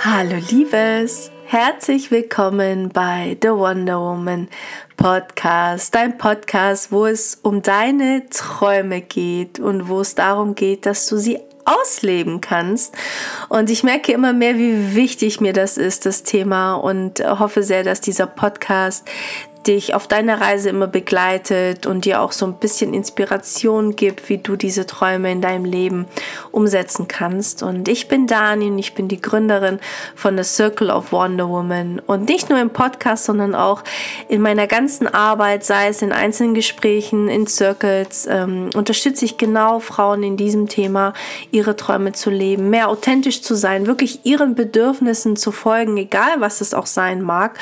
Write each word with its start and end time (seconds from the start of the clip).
Hallo 0.00 0.36
Liebes, 0.48 1.32
herzlich 1.44 2.12
willkommen 2.12 2.88
bei 2.90 3.36
The 3.42 3.48
Wonder 3.48 3.98
Woman 3.98 4.46
Podcast, 4.96 5.92
dein 5.92 6.16
Podcast, 6.16 6.92
wo 6.92 7.06
es 7.06 7.34
um 7.42 7.62
deine 7.62 8.22
Träume 8.30 9.00
geht 9.00 9.58
und 9.58 9.88
wo 9.88 10.00
es 10.00 10.14
darum 10.14 10.54
geht, 10.54 10.86
dass 10.86 11.08
du 11.08 11.16
sie 11.16 11.40
ausleben 11.64 12.40
kannst. 12.40 12.94
Und 13.48 13.70
ich 13.70 13.82
merke 13.82 14.12
immer 14.12 14.32
mehr, 14.32 14.56
wie 14.56 14.94
wichtig 14.94 15.40
mir 15.40 15.52
das 15.52 15.76
ist, 15.76 16.06
das 16.06 16.22
Thema, 16.22 16.74
und 16.74 17.18
hoffe 17.18 17.64
sehr, 17.64 17.82
dass 17.82 18.00
dieser 18.00 18.28
Podcast 18.28 19.04
dich 19.66 19.94
auf 19.94 20.06
deiner 20.06 20.40
Reise 20.40 20.70
immer 20.70 20.86
begleitet 20.86 21.86
und 21.86 22.04
dir 22.04 22.22
auch 22.22 22.32
so 22.32 22.46
ein 22.46 22.54
bisschen 22.54 22.94
Inspiration 22.94 23.96
gibt, 23.96 24.28
wie 24.28 24.38
du 24.38 24.56
diese 24.56 24.86
Träume 24.86 25.30
in 25.30 25.40
deinem 25.40 25.64
Leben 25.64 26.06
umsetzen 26.50 27.08
kannst. 27.08 27.62
Und 27.62 27.88
ich 27.88 28.08
bin 28.08 28.26
Dani 28.26 28.66
und 28.66 28.78
ich 28.78 28.94
bin 28.94 29.08
die 29.08 29.20
Gründerin 29.20 29.78
von 30.14 30.36
The 30.36 30.44
Circle 30.44 30.90
of 30.90 31.12
Wonder 31.12 31.48
Woman. 31.48 32.00
Und 32.06 32.28
nicht 32.28 32.48
nur 32.48 32.58
im 32.60 32.70
Podcast, 32.70 33.24
sondern 33.24 33.54
auch 33.54 33.82
in 34.28 34.40
meiner 34.40 34.66
ganzen 34.66 35.06
Arbeit, 35.06 35.64
sei 35.64 35.88
es 35.88 36.02
in 36.02 36.12
einzelnen 36.12 36.54
Gesprächen, 36.54 37.28
in 37.28 37.46
Circles, 37.46 38.26
ähm, 38.30 38.70
unterstütze 38.74 39.24
ich 39.24 39.36
genau 39.36 39.80
Frauen 39.80 40.22
in 40.22 40.36
diesem 40.36 40.68
Thema, 40.68 41.12
ihre 41.50 41.76
Träume 41.76 42.12
zu 42.12 42.30
leben, 42.30 42.70
mehr 42.70 42.88
authentisch 42.88 43.42
zu 43.42 43.54
sein, 43.54 43.86
wirklich 43.86 44.24
ihren 44.24 44.54
Bedürfnissen 44.54 45.36
zu 45.36 45.52
folgen, 45.52 45.96
egal 45.96 46.40
was 46.40 46.60
es 46.60 46.74
auch 46.74 46.86
sein 46.86 47.22
mag. 47.22 47.58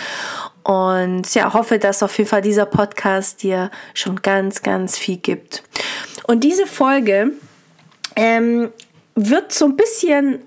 Und 0.67 1.33
ja, 1.33 1.55
hoffe, 1.55 1.79
dass 1.79 2.03
auf 2.03 2.19
jeden 2.19 2.29
Fall 2.29 2.43
dieser 2.43 2.67
Podcast 2.67 3.45
dir 3.45 3.71
schon 3.95 4.21
ganz, 4.21 4.63
ganz 4.65 4.99
viel 4.99 5.17
gibt. 5.17 5.63
Und 6.27 6.43
diese 6.43 6.67
Folge 6.67 7.31
ähm, 8.17 8.71
wird 9.15 9.53
so 9.53 9.67
ein 9.67 9.77
bisschen 9.77 10.41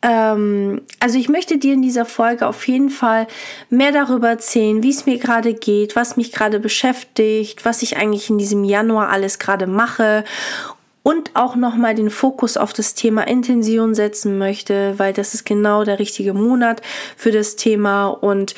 ähm, 0.00 0.80
also 1.00 1.18
ich 1.18 1.28
möchte 1.28 1.58
dir 1.58 1.74
in 1.74 1.82
dieser 1.82 2.06
Folge 2.06 2.46
auf 2.46 2.66
jeden 2.66 2.88
Fall 2.88 3.26
mehr 3.68 3.92
darüber 3.92 4.30
erzählen, 4.30 4.82
wie 4.82 4.90
es 4.90 5.04
mir 5.04 5.18
gerade 5.18 5.52
geht, 5.52 5.96
was 5.96 6.16
mich 6.16 6.32
gerade 6.32 6.58
beschäftigt, 6.58 7.66
was 7.66 7.82
ich 7.82 7.98
eigentlich 7.98 8.30
in 8.30 8.38
diesem 8.38 8.64
Januar 8.64 9.10
alles 9.10 9.38
gerade 9.38 9.66
mache 9.66 10.24
und 11.02 11.30
auch 11.34 11.56
nochmal 11.56 11.94
den 11.94 12.10
Fokus 12.10 12.56
auf 12.56 12.72
das 12.72 12.94
Thema 12.94 13.28
Intention 13.28 13.94
setzen 13.94 14.38
möchte, 14.38 14.98
weil 14.98 15.12
das 15.12 15.34
ist 15.34 15.44
genau 15.44 15.84
der 15.84 15.98
richtige 15.98 16.34
Monat 16.34 16.82
für 17.16 17.32
das 17.32 17.56
Thema 17.56 18.06
und 18.06 18.54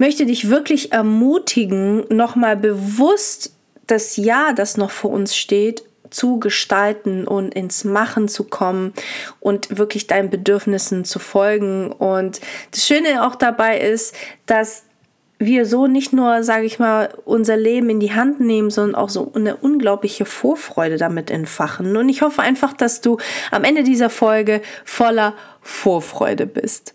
möchte 0.00 0.24
dich 0.24 0.48
wirklich 0.48 0.92
ermutigen, 0.92 2.04
nochmal 2.08 2.56
bewusst 2.56 3.52
das 3.86 4.16
Jahr, 4.16 4.54
das 4.54 4.78
noch 4.78 4.90
vor 4.90 5.10
uns 5.10 5.36
steht, 5.36 5.84
zu 6.08 6.40
gestalten 6.40 7.26
und 7.26 7.54
ins 7.54 7.84
Machen 7.84 8.26
zu 8.26 8.44
kommen 8.44 8.94
und 9.40 9.78
wirklich 9.78 10.06
deinen 10.06 10.30
Bedürfnissen 10.30 11.04
zu 11.04 11.18
folgen. 11.18 11.92
Und 11.92 12.40
das 12.72 12.86
Schöne 12.86 13.26
auch 13.26 13.36
dabei 13.36 13.78
ist, 13.78 14.14
dass 14.46 14.84
wir 15.42 15.64
so 15.64 15.86
nicht 15.86 16.12
nur, 16.12 16.44
sage 16.44 16.66
ich 16.66 16.78
mal, 16.78 17.08
unser 17.24 17.56
Leben 17.56 17.88
in 17.88 17.98
die 17.98 18.12
Hand 18.12 18.40
nehmen, 18.40 18.70
sondern 18.70 18.94
auch 18.94 19.08
so 19.08 19.32
eine 19.34 19.56
unglaubliche 19.56 20.26
Vorfreude 20.26 20.98
damit 20.98 21.30
entfachen. 21.30 21.96
Und 21.96 22.10
ich 22.10 22.20
hoffe 22.20 22.42
einfach, 22.42 22.74
dass 22.74 23.00
du 23.00 23.16
am 23.50 23.64
Ende 23.64 23.82
dieser 23.82 24.10
Folge 24.10 24.60
voller 24.84 25.34
Vorfreude 25.62 26.46
bist. 26.46 26.94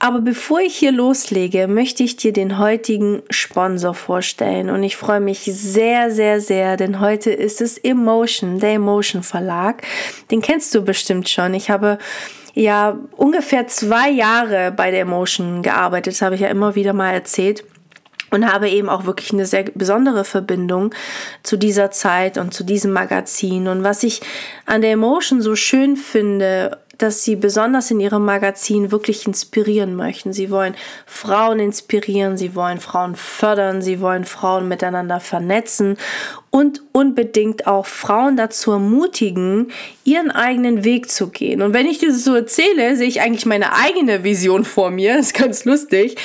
Aber 0.00 0.20
bevor 0.20 0.60
ich 0.60 0.76
hier 0.76 0.90
loslege, 0.90 1.68
möchte 1.68 2.02
ich 2.02 2.16
dir 2.16 2.32
den 2.32 2.58
heutigen 2.58 3.22
Sponsor 3.30 3.94
vorstellen 3.94 4.70
und 4.70 4.82
ich 4.82 4.96
freue 4.96 5.20
mich 5.20 5.40
sehr, 5.44 6.10
sehr, 6.10 6.40
sehr, 6.40 6.76
denn 6.76 6.98
heute 6.98 7.30
ist 7.30 7.60
es 7.60 7.78
Emotion, 7.78 8.58
der 8.58 8.74
Emotion 8.74 9.22
Verlag. 9.22 9.82
Den 10.32 10.42
kennst 10.42 10.74
du 10.74 10.82
bestimmt 10.82 11.28
schon. 11.28 11.54
Ich 11.54 11.70
habe 11.70 11.98
ja 12.54 12.98
ungefähr 13.16 13.66
zwei 13.68 14.10
Jahre 14.10 14.72
bei 14.72 14.90
der 14.90 15.00
Emotion 15.00 15.62
gearbeitet, 15.62 16.14
das 16.14 16.22
habe 16.22 16.34
ich 16.34 16.40
ja 16.40 16.48
immer 16.48 16.74
wieder 16.74 16.92
mal 16.92 17.12
erzählt 17.12 17.64
und 18.30 18.50
habe 18.50 18.68
eben 18.68 18.88
auch 18.88 19.04
wirklich 19.04 19.32
eine 19.32 19.46
sehr 19.46 19.64
besondere 19.74 20.24
Verbindung 20.24 20.94
zu 21.42 21.56
dieser 21.56 21.90
Zeit 21.90 22.38
und 22.38 22.52
zu 22.52 22.64
diesem 22.64 22.92
Magazin. 22.92 23.68
Und 23.68 23.84
was 23.84 24.02
ich 24.02 24.20
an 24.66 24.82
der 24.82 24.92
Emotion 24.92 25.40
so 25.40 25.56
schön 25.56 25.96
finde, 25.96 26.78
dass 26.98 27.22
sie 27.22 27.36
besonders 27.36 27.92
in 27.92 28.00
ihrem 28.00 28.24
Magazin 28.24 28.90
wirklich 28.90 29.24
inspirieren 29.24 29.94
möchten. 29.94 30.32
Sie 30.32 30.50
wollen 30.50 30.74
Frauen 31.06 31.60
inspirieren, 31.60 32.36
sie 32.36 32.56
wollen 32.56 32.80
Frauen 32.80 33.14
fördern, 33.14 33.82
sie 33.82 34.00
wollen 34.00 34.24
Frauen 34.24 34.66
miteinander 34.66 35.20
vernetzen 35.20 35.96
und 36.50 36.82
unbedingt 36.92 37.66
auch 37.66 37.86
Frauen 37.86 38.36
dazu 38.36 38.72
ermutigen, 38.72 39.70
ihren 40.04 40.30
eigenen 40.30 40.82
Weg 40.82 41.10
zu 41.10 41.28
gehen. 41.28 41.60
Und 41.60 41.74
wenn 41.74 41.86
ich 41.86 41.98
das 41.98 42.24
so 42.24 42.34
erzähle, 42.34 42.96
sehe 42.96 43.06
ich 43.06 43.20
eigentlich 43.20 43.44
meine 43.44 43.74
eigene 43.74 44.24
Vision 44.24 44.64
vor 44.64 44.90
mir. 44.90 45.08
Das 45.18 45.26
ist 45.26 45.34
ganz 45.34 45.64
lustig. 45.64 46.16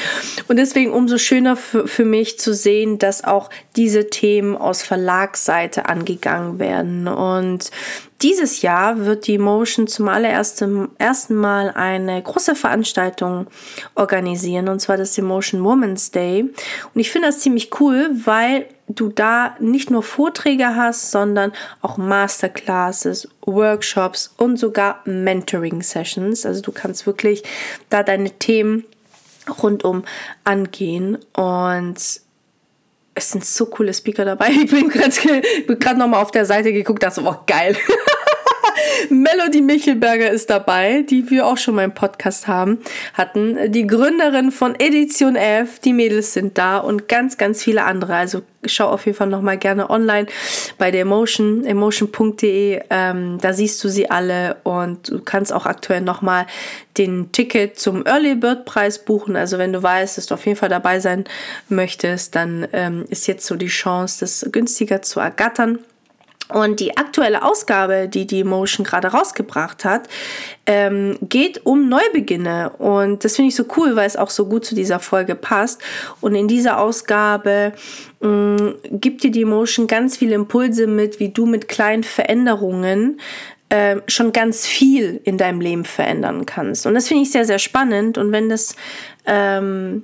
Und 0.47 0.57
deswegen 0.57 0.91
umso 0.91 1.17
schöner 1.17 1.55
für, 1.55 1.87
für 1.87 2.05
mich 2.05 2.37
zu 2.37 2.53
sehen, 2.53 2.99
dass 2.99 3.23
auch 3.23 3.49
diese 3.75 4.09
Themen 4.09 4.55
aus 4.55 4.83
Verlagsseite 4.83 5.87
angegangen 5.87 6.59
werden. 6.59 7.07
Und 7.07 7.71
dieses 8.21 8.61
Jahr 8.61 9.05
wird 9.05 9.27
die 9.27 9.37
Motion 9.37 9.87
zum 9.87 10.07
allerersten 10.07 10.89
ersten 10.97 11.35
Mal 11.35 11.71
eine 11.71 12.21
große 12.21 12.55
Veranstaltung 12.55 13.47
organisieren, 13.95 14.69
und 14.69 14.79
zwar 14.79 14.95
das 14.95 15.17
Emotion 15.17 15.63
Women's 15.63 16.11
Day. 16.11 16.43
Und 16.93 17.01
ich 17.01 17.11
finde 17.11 17.27
das 17.27 17.39
ziemlich 17.39 17.79
cool, 17.81 18.11
weil 18.23 18.67
du 18.95 19.09
da 19.09 19.55
nicht 19.59 19.89
nur 19.89 20.03
Vorträge 20.03 20.75
hast, 20.75 21.11
sondern 21.11 21.51
auch 21.81 21.97
Masterclasses, 21.97 23.27
Workshops 23.41 24.33
und 24.37 24.57
sogar 24.57 25.01
Mentoring-Sessions. 25.05 26.45
Also 26.45 26.61
du 26.61 26.71
kannst 26.71 27.05
wirklich 27.05 27.43
da 27.89 28.03
deine 28.03 28.31
Themen 28.31 28.85
rundum 29.61 30.03
angehen 30.43 31.17
und 31.33 31.97
es 33.15 33.31
sind 33.31 33.45
so 33.45 33.65
coole 33.67 33.93
Speaker 33.93 34.25
dabei. 34.25 34.49
Ich 34.63 34.71
bin 34.71 34.89
gerade 34.89 35.99
noch 35.99 36.07
mal 36.07 36.21
auf 36.21 36.31
der 36.31 36.45
Seite 36.45 36.73
geguckt, 36.73 37.03
dachte, 37.03 37.21
oh 37.23 37.35
geil. 37.45 37.75
Melody 39.09 39.61
Michelberger 39.61 40.29
ist 40.29 40.49
dabei, 40.49 41.03
die 41.03 41.29
wir 41.29 41.45
auch 41.45 41.57
schon 41.57 41.75
mal 41.75 41.83
im 41.83 41.93
Podcast 41.93 42.47
haben, 42.47 42.79
hatten. 43.13 43.71
Die 43.71 43.87
Gründerin 43.87 44.51
von 44.51 44.75
Edition 44.79 45.35
F, 45.35 45.79
die 45.79 45.93
Mädels 45.93 46.33
sind 46.33 46.57
da 46.57 46.77
und 46.77 47.07
ganz, 47.07 47.37
ganz 47.37 47.63
viele 47.63 47.83
andere. 47.83 48.15
Also 48.15 48.41
schau 48.65 48.89
auf 48.89 49.05
jeden 49.05 49.17
Fall 49.17 49.27
nochmal 49.27 49.57
gerne 49.57 49.89
online 49.89 50.27
bei 50.77 50.91
der 50.91 51.01
Emotion, 51.01 51.65
emotion.de. 51.65 52.81
Ähm, 52.89 53.37
da 53.41 53.53
siehst 53.53 53.83
du 53.83 53.89
sie 53.89 54.09
alle 54.09 54.57
und 54.63 55.09
du 55.09 55.19
kannst 55.19 55.53
auch 55.53 55.65
aktuell 55.65 56.01
nochmal 56.01 56.45
den 56.97 57.31
Ticket 57.31 57.79
zum 57.79 58.05
Early 58.05 58.35
Bird 58.35 58.65
Preis 58.65 59.03
buchen. 59.03 59.35
Also 59.35 59.57
wenn 59.57 59.73
du 59.73 59.81
weißt, 59.81 60.17
dass 60.17 60.27
du 60.27 60.35
auf 60.35 60.45
jeden 60.45 60.57
Fall 60.57 60.69
dabei 60.69 60.99
sein 60.99 61.25
möchtest, 61.69 62.35
dann 62.35 62.67
ähm, 62.73 63.05
ist 63.09 63.27
jetzt 63.27 63.45
so 63.45 63.55
die 63.55 63.67
Chance, 63.67 64.21
das 64.21 64.47
günstiger 64.51 65.01
zu 65.01 65.19
ergattern. 65.19 65.79
Und 66.53 66.79
die 66.79 66.97
aktuelle 66.97 67.43
Ausgabe, 67.43 68.07
die 68.07 68.27
die 68.27 68.43
Motion 68.43 68.85
gerade 68.85 69.09
rausgebracht 69.09 69.85
hat, 69.85 70.07
ähm, 70.65 71.17
geht 71.21 71.65
um 71.65 71.89
Neubeginne. 71.89 72.71
Und 72.77 73.25
das 73.25 73.35
finde 73.35 73.49
ich 73.49 73.55
so 73.55 73.65
cool, 73.75 73.95
weil 73.95 74.07
es 74.07 74.15
auch 74.15 74.29
so 74.29 74.45
gut 74.45 74.65
zu 74.65 74.75
dieser 74.75 74.99
Folge 74.99 75.35
passt. 75.35 75.81
Und 76.21 76.35
in 76.35 76.47
dieser 76.47 76.79
Ausgabe 76.79 77.73
mh, 78.21 78.29
mm, 78.29 78.75
gibt 78.91 79.23
dir 79.23 79.31
die 79.31 79.45
Motion 79.45 79.87
ganz 79.87 80.17
viele 80.17 80.35
Impulse 80.35 80.87
mit, 80.87 81.19
wie 81.19 81.29
du 81.29 81.45
mit 81.45 81.67
kleinen 81.67 82.03
Veränderungen 82.03 83.19
äh, 83.69 83.97
schon 84.07 84.31
ganz 84.31 84.67
viel 84.67 85.19
in 85.23 85.39
deinem 85.39 85.59
Leben 85.59 85.85
verändern 85.85 86.45
kannst. 86.45 86.85
Und 86.85 86.93
das 86.93 87.07
finde 87.07 87.23
ich 87.23 87.31
sehr, 87.31 87.45
sehr 87.45 87.59
spannend. 87.59 88.19
Und 88.19 88.31
wenn 88.31 88.47
das 88.47 88.75
ähm, 89.25 90.03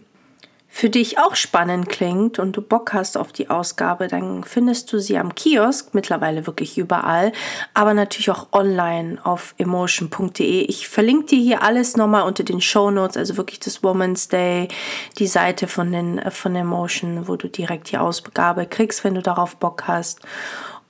für 0.79 0.89
dich 0.89 1.19
auch 1.19 1.35
spannend 1.35 1.89
klingt 1.89 2.39
und 2.39 2.55
du 2.55 2.61
Bock 2.61 2.93
hast 2.93 3.17
auf 3.17 3.33
die 3.33 3.49
Ausgabe, 3.49 4.07
dann 4.07 4.45
findest 4.45 4.93
du 4.93 4.99
sie 4.99 5.17
am 5.17 5.35
Kiosk, 5.35 5.93
mittlerweile 5.93 6.47
wirklich 6.47 6.77
überall, 6.77 7.33
aber 7.73 7.93
natürlich 7.93 8.31
auch 8.31 8.47
online 8.53 9.17
auf 9.25 9.55
emotion.de. 9.57 10.61
Ich 10.61 10.87
verlinke 10.87 11.25
dir 11.25 11.39
hier 11.39 11.63
alles 11.63 11.97
nochmal 11.97 12.25
unter 12.25 12.45
den 12.45 12.61
Show 12.61 12.91
Notes, 12.91 13.17
also 13.17 13.35
wirklich 13.35 13.59
das 13.59 13.83
Woman's 13.83 14.29
Day, 14.29 14.69
die 15.17 15.27
Seite 15.27 15.67
von, 15.67 15.91
den, 15.91 16.21
von 16.31 16.55
Emotion, 16.55 17.27
wo 17.27 17.35
du 17.35 17.49
direkt 17.49 17.91
die 17.91 17.97
Ausgabe 17.97 18.65
kriegst, 18.65 19.03
wenn 19.03 19.15
du 19.15 19.21
darauf 19.21 19.57
Bock 19.57 19.83
hast. 19.85 20.21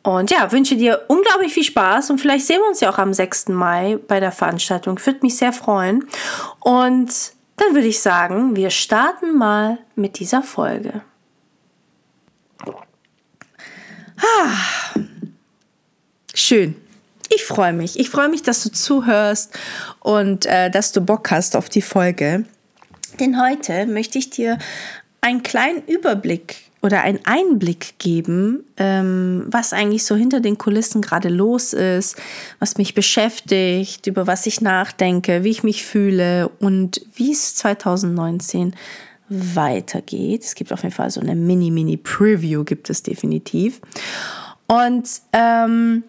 Und 0.03 0.29
ja, 0.29 0.51
wünsche 0.51 0.77
dir 0.77 1.01
unglaublich 1.07 1.51
viel 1.51 1.63
Spaß 1.63 2.11
und 2.11 2.21
vielleicht 2.21 2.45
sehen 2.45 2.59
wir 2.61 2.67
uns 2.67 2.79
ja 2.79 2.91
auch 2.91 2.99
am 2.99 3.11
6. 3.11 3.47
Mai 3.47 3.97
bei 4.07 4.19
der 4.19 4.31
Veranstaltung. 4.31 5.03
Würde 5.03 5.21
mich 5.23 5.35
sehr 5.37 5.51
freuen. 5.51 6.07
Und 6.59 7.38
dann 7.59 7.75
würde 7.75 7.87
ich 7.87 7.99
sagen, 7.99 8.55
wir 8.55 8.69
starten 8.69 9.37
mal 9.37 9.77
mit 9.95 10.19
dieser 10.19 10.41
Folge. 10.43 11.01
Ah, 14.17 14.95
schön. 16.33 16.75
Ich 17.29 17.45
freue 17.45 17.73
mich. 17.73 17.99
Ich 17.99 18.09
freue 18.09 18.27
mich, 18.27 18.41
dass 18.41 18.63
du 18.63 18.71
zuhörst 18.71 19.57
und 19.99 20.45
äh, 20.45 20.69
dass 20.69 20.91
du 20.91 21.01
Bock 21.01 21.29
hast 21.31 21.55
auf 21.55 21.69
die 21.69 21.81
Folge. 21.81 22.45
Denn 23.19 23.41
heute 23.41 23.85
möchte 23.85 24.17
ich 24.17 24.29
dir 24.29 24.57
einen 25.21 25.43
kleinen 25.43 25.83
Überblick 25.85 26.68
oder 26.81 27.01
einen 27.01 27.19
Einblick 27.25 27.95
geben, 27.99 28.63
ähm, 28.77 29.45
was 29.47 29.73
eigentlich 29.73 30.05
so 30.05 30.15
hinter 30.15 30.39
den 30.39 30.57
Kulissen 30.57 31.01
gerade 31.01 31.29
los 31.29 31.73
ist, 31.73 32.15
was 32.59 32.77
mich 32.77 32.93
beschäftigt, 32.93 34.07
über 34.07 34.27
was 34.27 34.45
ich 34.45 34.61
nachdenke, 34.61 35.43
wie 35.43 35.49
ich 35.49 35.63
mich 35.63 35.83
fühle 35.83 36.49
und 36.59 37.01
wie 37.15 37.31
es 37.31 37.55
2019 37.55 38.73
weitergeht. 39.29 40.43
Es 40.43 40.55
gibt 40.55 40.73
auf 40.73 40.83
jeden 40.83 40.95
Fall 40.95 41.11
so 41.11 41.21
eine 41.21 41.35
Mini-Mini-Preview, 41.35 42.63
gibt 42.63 42.89
es 42.89 43.03
definitiv. 43.03 43.81
Und 44.67 45.07
ähm, 45.33 46.03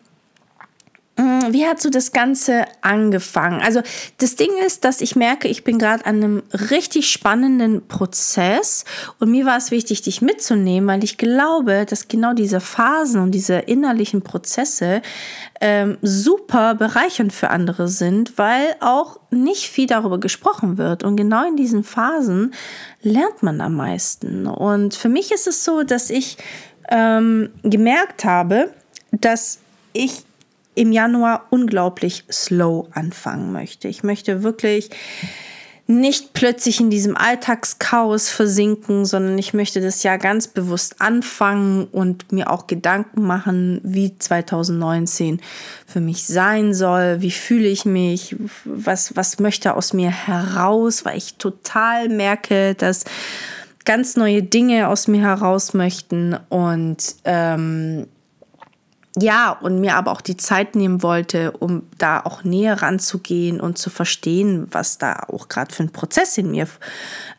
wie 1.50 1.67
hat 1.67 1.81
so 1.81 1.90
das 1.90 2.12
Ganze 2.12 2.64
angefangen? 2.81 3.61
Also 3.61 3.82
das 4.19 4.37
Ding 4.37 4.50
ist, 4.67 4.84
dass 4.84 5.00
ich 5.00 5.17
merke, 5.17 5.49
ich 5.49 5.64
bin 5.64 5.78
gerade 5.78 6.06
an 6.06 6.17
einem 6.17 6.43
richtig 6.70 7.11
spannenden 7.11 7.87
Prozess 7.87 8.84
und 9.19 9.31
mir 9.31 9.46
war 9.46 9.56
es 9.56 9.70
wichtig, 9.70 10.02
dich 10.02 10.22
mitzunehmen, 10.22 10.88
weil 10.88 11.05
ich 11.05 11.19
glaube, 11.19 11.84
dass 11.84 12.08
genau 12.08 12.32
diese 12.32 12.61
Phasen 12.61 13.20
und 13.20 13.32
diese 13.32 13.55
innerlichen 13.55 14.22
Prozesse 14.22 15.02
ähm, 15.61 15.99
super 16.00 16.75
bereichernd 16.75 17.32
für 17.32 17.50
andere 17.50 17.88
sind, 17.88 18.38
weil 18.38 18.76
auch 18.81 19.20
nicht 19.31 19.69
viel 19.69 19.87
darüber 19.87 20.19
gesprochen 20.19 20.78
wird. 20.78 21.05
Und 21.05 21.17
genau 21.17 21.46
in 21.46 21.56
diesen 21.56 21.84
Phasen 21.84 22.55
lernt 23.02 23.43
man 23.43 23.61
am 23.61 23.75
meisten. 23.75 24.46
Und 24.46 24.94
für 24.94 25.08
mich 25.08 25.32
ist 25.32 25.46
es 25.46 25.64
so, 25.64 25.82
dass 25.82 26.11
ich 26.11 26.38
ähm, 26.90 27.50
gemerkt 27.62 28.25
habe, 28.25 28.70
dass 29.12 29.58
ich 29.93 30.25
im 30.75 30.93
Januar 30.93 31.46
unglaublich 31.50 32.25
slow 32.31 32.88
anfangen 32.93 33.52
möchte. 33.52 33.88
Ich 33.88 34.02
möchte 34.02 34.43
wirklich 34.43 34.90
nicht 35.90 36.34
plötzlich 36.34 36.78
in 36.78 36.88
diesem 36.88 37.17
Alltagschaos 37.17 38.28
versinken, 38.28 39.05
sondern 39.05 39.37
ich 39.38 39.55
möchte 39.55 39.81
das 39.81 40.05
Jahr 40.05 40.19
ganz 40.19 40.46
bewusst 40.46 41.00
anfangen 41.00 41.88
und 41.90 42.31
mir 42.31 42.49
auch 42.50 42.69
Gedanken 42.69 43.22
machen, 43.22 43.81
wie 43.82 44.17
2019 44.17 45.40
für 45.87 46.00
mich 46.00 46.25
sein 46.25 46.75
soll, 46.75 47.22
wie 47.22 47.32
fühle 47.32 47.67
ich 47.67 47.87
mich, 47.87 48.37
was, 48.64 49.17
was 49.17 49.40
möchte 49.40 49.75
aus 49.75 49.93
mir 49.93 50.11
heraus, 50.11 51.05
weil 51.05 51.19
ich 51.19 51.34
total 51.34 52.08
merke, 52.08 52.76
dass 52.76 53.05
ganz 53.84 54.14
neue 54.14 54.44
Dinge 54.44 54.87
aus 54.87 55.08
mir 55.08 55.22
heraus 55.22 55.75
möchten 55.75 56.38
und 56.50 57.17
ähm, 57.25 58.06
ja, 59.20 59.52
und 59.52 59.81
mir 59.81 59.96
aber 59.96 60.12
auch 60.12 60.20
die 60.20 60.37
Zeit 60.37 60.75
nehmen 60.75 61.02
wollte, 61.02 61.52
um 61.52 61.82
da 61.99 62.20
auch 62.20 62.44
näher 62.44 62.82
ranzugehen 62.82 63.61
und 63.61 63.78
zu 63.78 63.90
verstehen, 63.90 64.67
was 64.70 64.99
da 64.99 65.25
auch 65.28 65.49
gerade 65.49 65.75
für 65.75 65.82
ein 65.82 65.93
Prozess 65.93 66.38
in 66.38 66.50
mir 66.50 66.67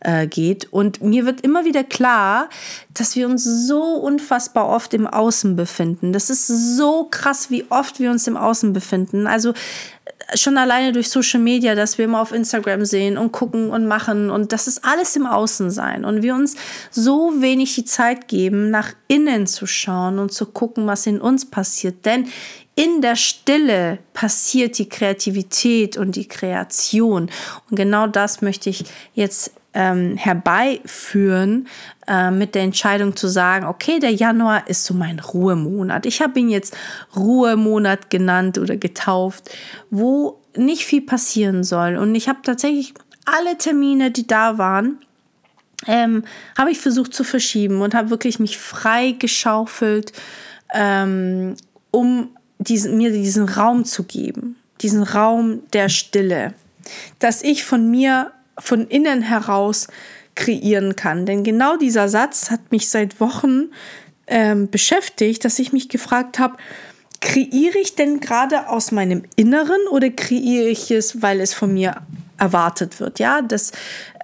äh, 0.02 0.28
geht. 0.28 0.72
Und 0.72 1.02
mir 1.02 1.26
wird 1.26 1.42
immer 1.42 1.66
wieder 1.66 1.84
klar, 1.84 2.50
dass 2.94 3.16
wir 3.16 3.28
uns 3.28 3.44
so 3.44 3.82
unfassbar 3.82 4.68
oft 4.70 4.94
im 4.94 5.08
Außen 5.08 5.56
befinden. 5.56 6.14
Das 6.14 6.30
ist 6.30 6.48
so 6.48 7.08
krass, 7.10 7.50
wie 7.50 7.66
oft 7.70 8.00
wir 8.00 8.12
uns 8.12 8.28
im 8.28 8.38
Außen 8.38 8.74
befinden. 8.74 9.28
Also 9.28 9.54
schon 10.34 10.58
alleine 10.58 10.92
durch 10.92 11.10
Social 11.10 11.40
Media, 11.40 11.76
dass 11.76 11.98
wir 11.98 12.06
immer 12.06 12.22
auf 12.22 12.32
Instagram 12.32 12.86
sehen 12.86 13.18
und 13.18 13.32
gucken 13.32 13.70
und 13.70 13.88
machen 13.88 14.30
und 14.30 14.52
das 14.52 14.68
ist 14.68 14.84
alles 14.86 15.16
im 15.16 15.26
Außen 15.26 15.72
sein 15.72 16.06
und 16.06 16.22
wir 16.22 16.36
uns 16.36 16.56
so 16.90 17.42
wenig 17.42 17.76
die 17.76 17.86
Zeit 17.86 18.28
geben, 18.28 18.70
nach 18.70 18.94
innen 19.08 19.48
zu 19.48 19.68
schauen 19.68 20.20
und 20.20 20.32
zu 20.32 20.46
gucken, 20.46 20.88
was 20.88 21.06
in 21.08 21.20
uns 21.20 21.50
passiert. 21.50 22.06
Denn 22.06 22.28
in 22.76 23.02
der 23.02 23.16
Stille 23.16 24.00
passiert 24.14 24.78
die 24.78 24.88
Kreativität 24.88 25.98
und 25.98 26.16
die 26.16 26.28
Kreation. 26.28 27.30
Und 27.70 27.76
genau 27.76 28.08
das 28.08 28.42
möchte 28.42 28.70
ich 28.70 28.86
jetzt 29.14 29.54
ähm, 29.74 30.18
herbeiführen 30.18 31.68
äh, 32.08 32.32
mit 32.32 32.56
der 32.56 32.64
Entscheidung 32.64 33.16
zu 33.16 33.28
sagen, 33.28 33.66
okay, 33.66 34.00
der 34.00 34.12
Januar 34.12 34.68
ist 34.68 34.84
so 34.86 34.94
mein 34.94 35.20
Ruhemonat. 35.20 36.06
Ich 36.06 36.22
habe 36.22 36.40
ihn 36.40 36.50
jetzt 36.50 36.76
Ruhemonat 37.16 38.10
genannt 38.10 38.58
oder 38.58 38.76
getauft, 38.76 39.50
wo 39.90 40.40
nicht 40.56 40.86
viel 40.86 41.02
passieren 41.02 41.64
soll. 41.64 41.96
Und 41.96 42.14
ich 42.16 42.28
habe 42.28 42.40
tatsächlich 42.44 42.94
alle 43.26 43.58
Termine, 43.58 44.12
die 44.12 44.28
da 44.28 44.58
waren, 44.58 45.00
ähm, 45.88 46.24
habe 46.58 46.72
ich 46.72 46.80
versucht 46.80 47.14
zu 47.14 47.24
verschieben 47.24 47.82
und 47.82 47.96
habe 47.96 48.10
wirklich 48.10 48.40
mich 48.40 48.58
frei 48.58 49.16
geschaufelt, 49.18 50.14
ähm, 50.74 51.56
um 51.92 52.30
diesen, 52.60 52.98
mir 52.98 53.12
diesen 53.12 53.50
Raum 53.50 53.86
zu 53.86 54.04
geben, 54.04 54.58
diesen 54.82 55.04
Raum 55.04 55.62
der 55.74 55.90
Stille, 55.90 56.54
dass 57.20 57.42
ich 57.42 57.64
von 57.64 57.90
mir 57.90 58.32
von 58.60 58.88
innen 58.88 59.22
heraus 59.22 59.88
kreieren 60.36 60.96
kann. 60.96 61.26
Denn 61.26 61.44
genau 61.44 61.78
dieser 61.78 62.10
Satz 62.10 62.52
hat 62.52 62.72
mich 62.72 62.90
seit 62.90 63.20
Wochen 63.20 63.72
ähm, 64.28 64.70
beschäftigt, 64.70 65.44
dass 65.46 65.60
ich 65.60 65.74
mich 65.74 65.90
gefragt 65.90 66.40
habe, 66.40 66.58
kreiere 67.20 67.78
ich 67.80 67.96
denn 67.96 68.20
gerade 68.20 68.68
aus 68.70 68.92
meinem 68.92 69.24
Inneren 69.36 69.80
oder 69.92 70.10
kreiere 70.10 70.68
ich 70.68 70.90
es, 70.90 71.22
weil 71.22 71.40
es 71.40 71.54
von 71.54 71.74
mir 71.74 71.96
erwartet 72.38 73.00
wird? 73.00 73.20
Ja, 73.20 73.42
das 73.42 73.72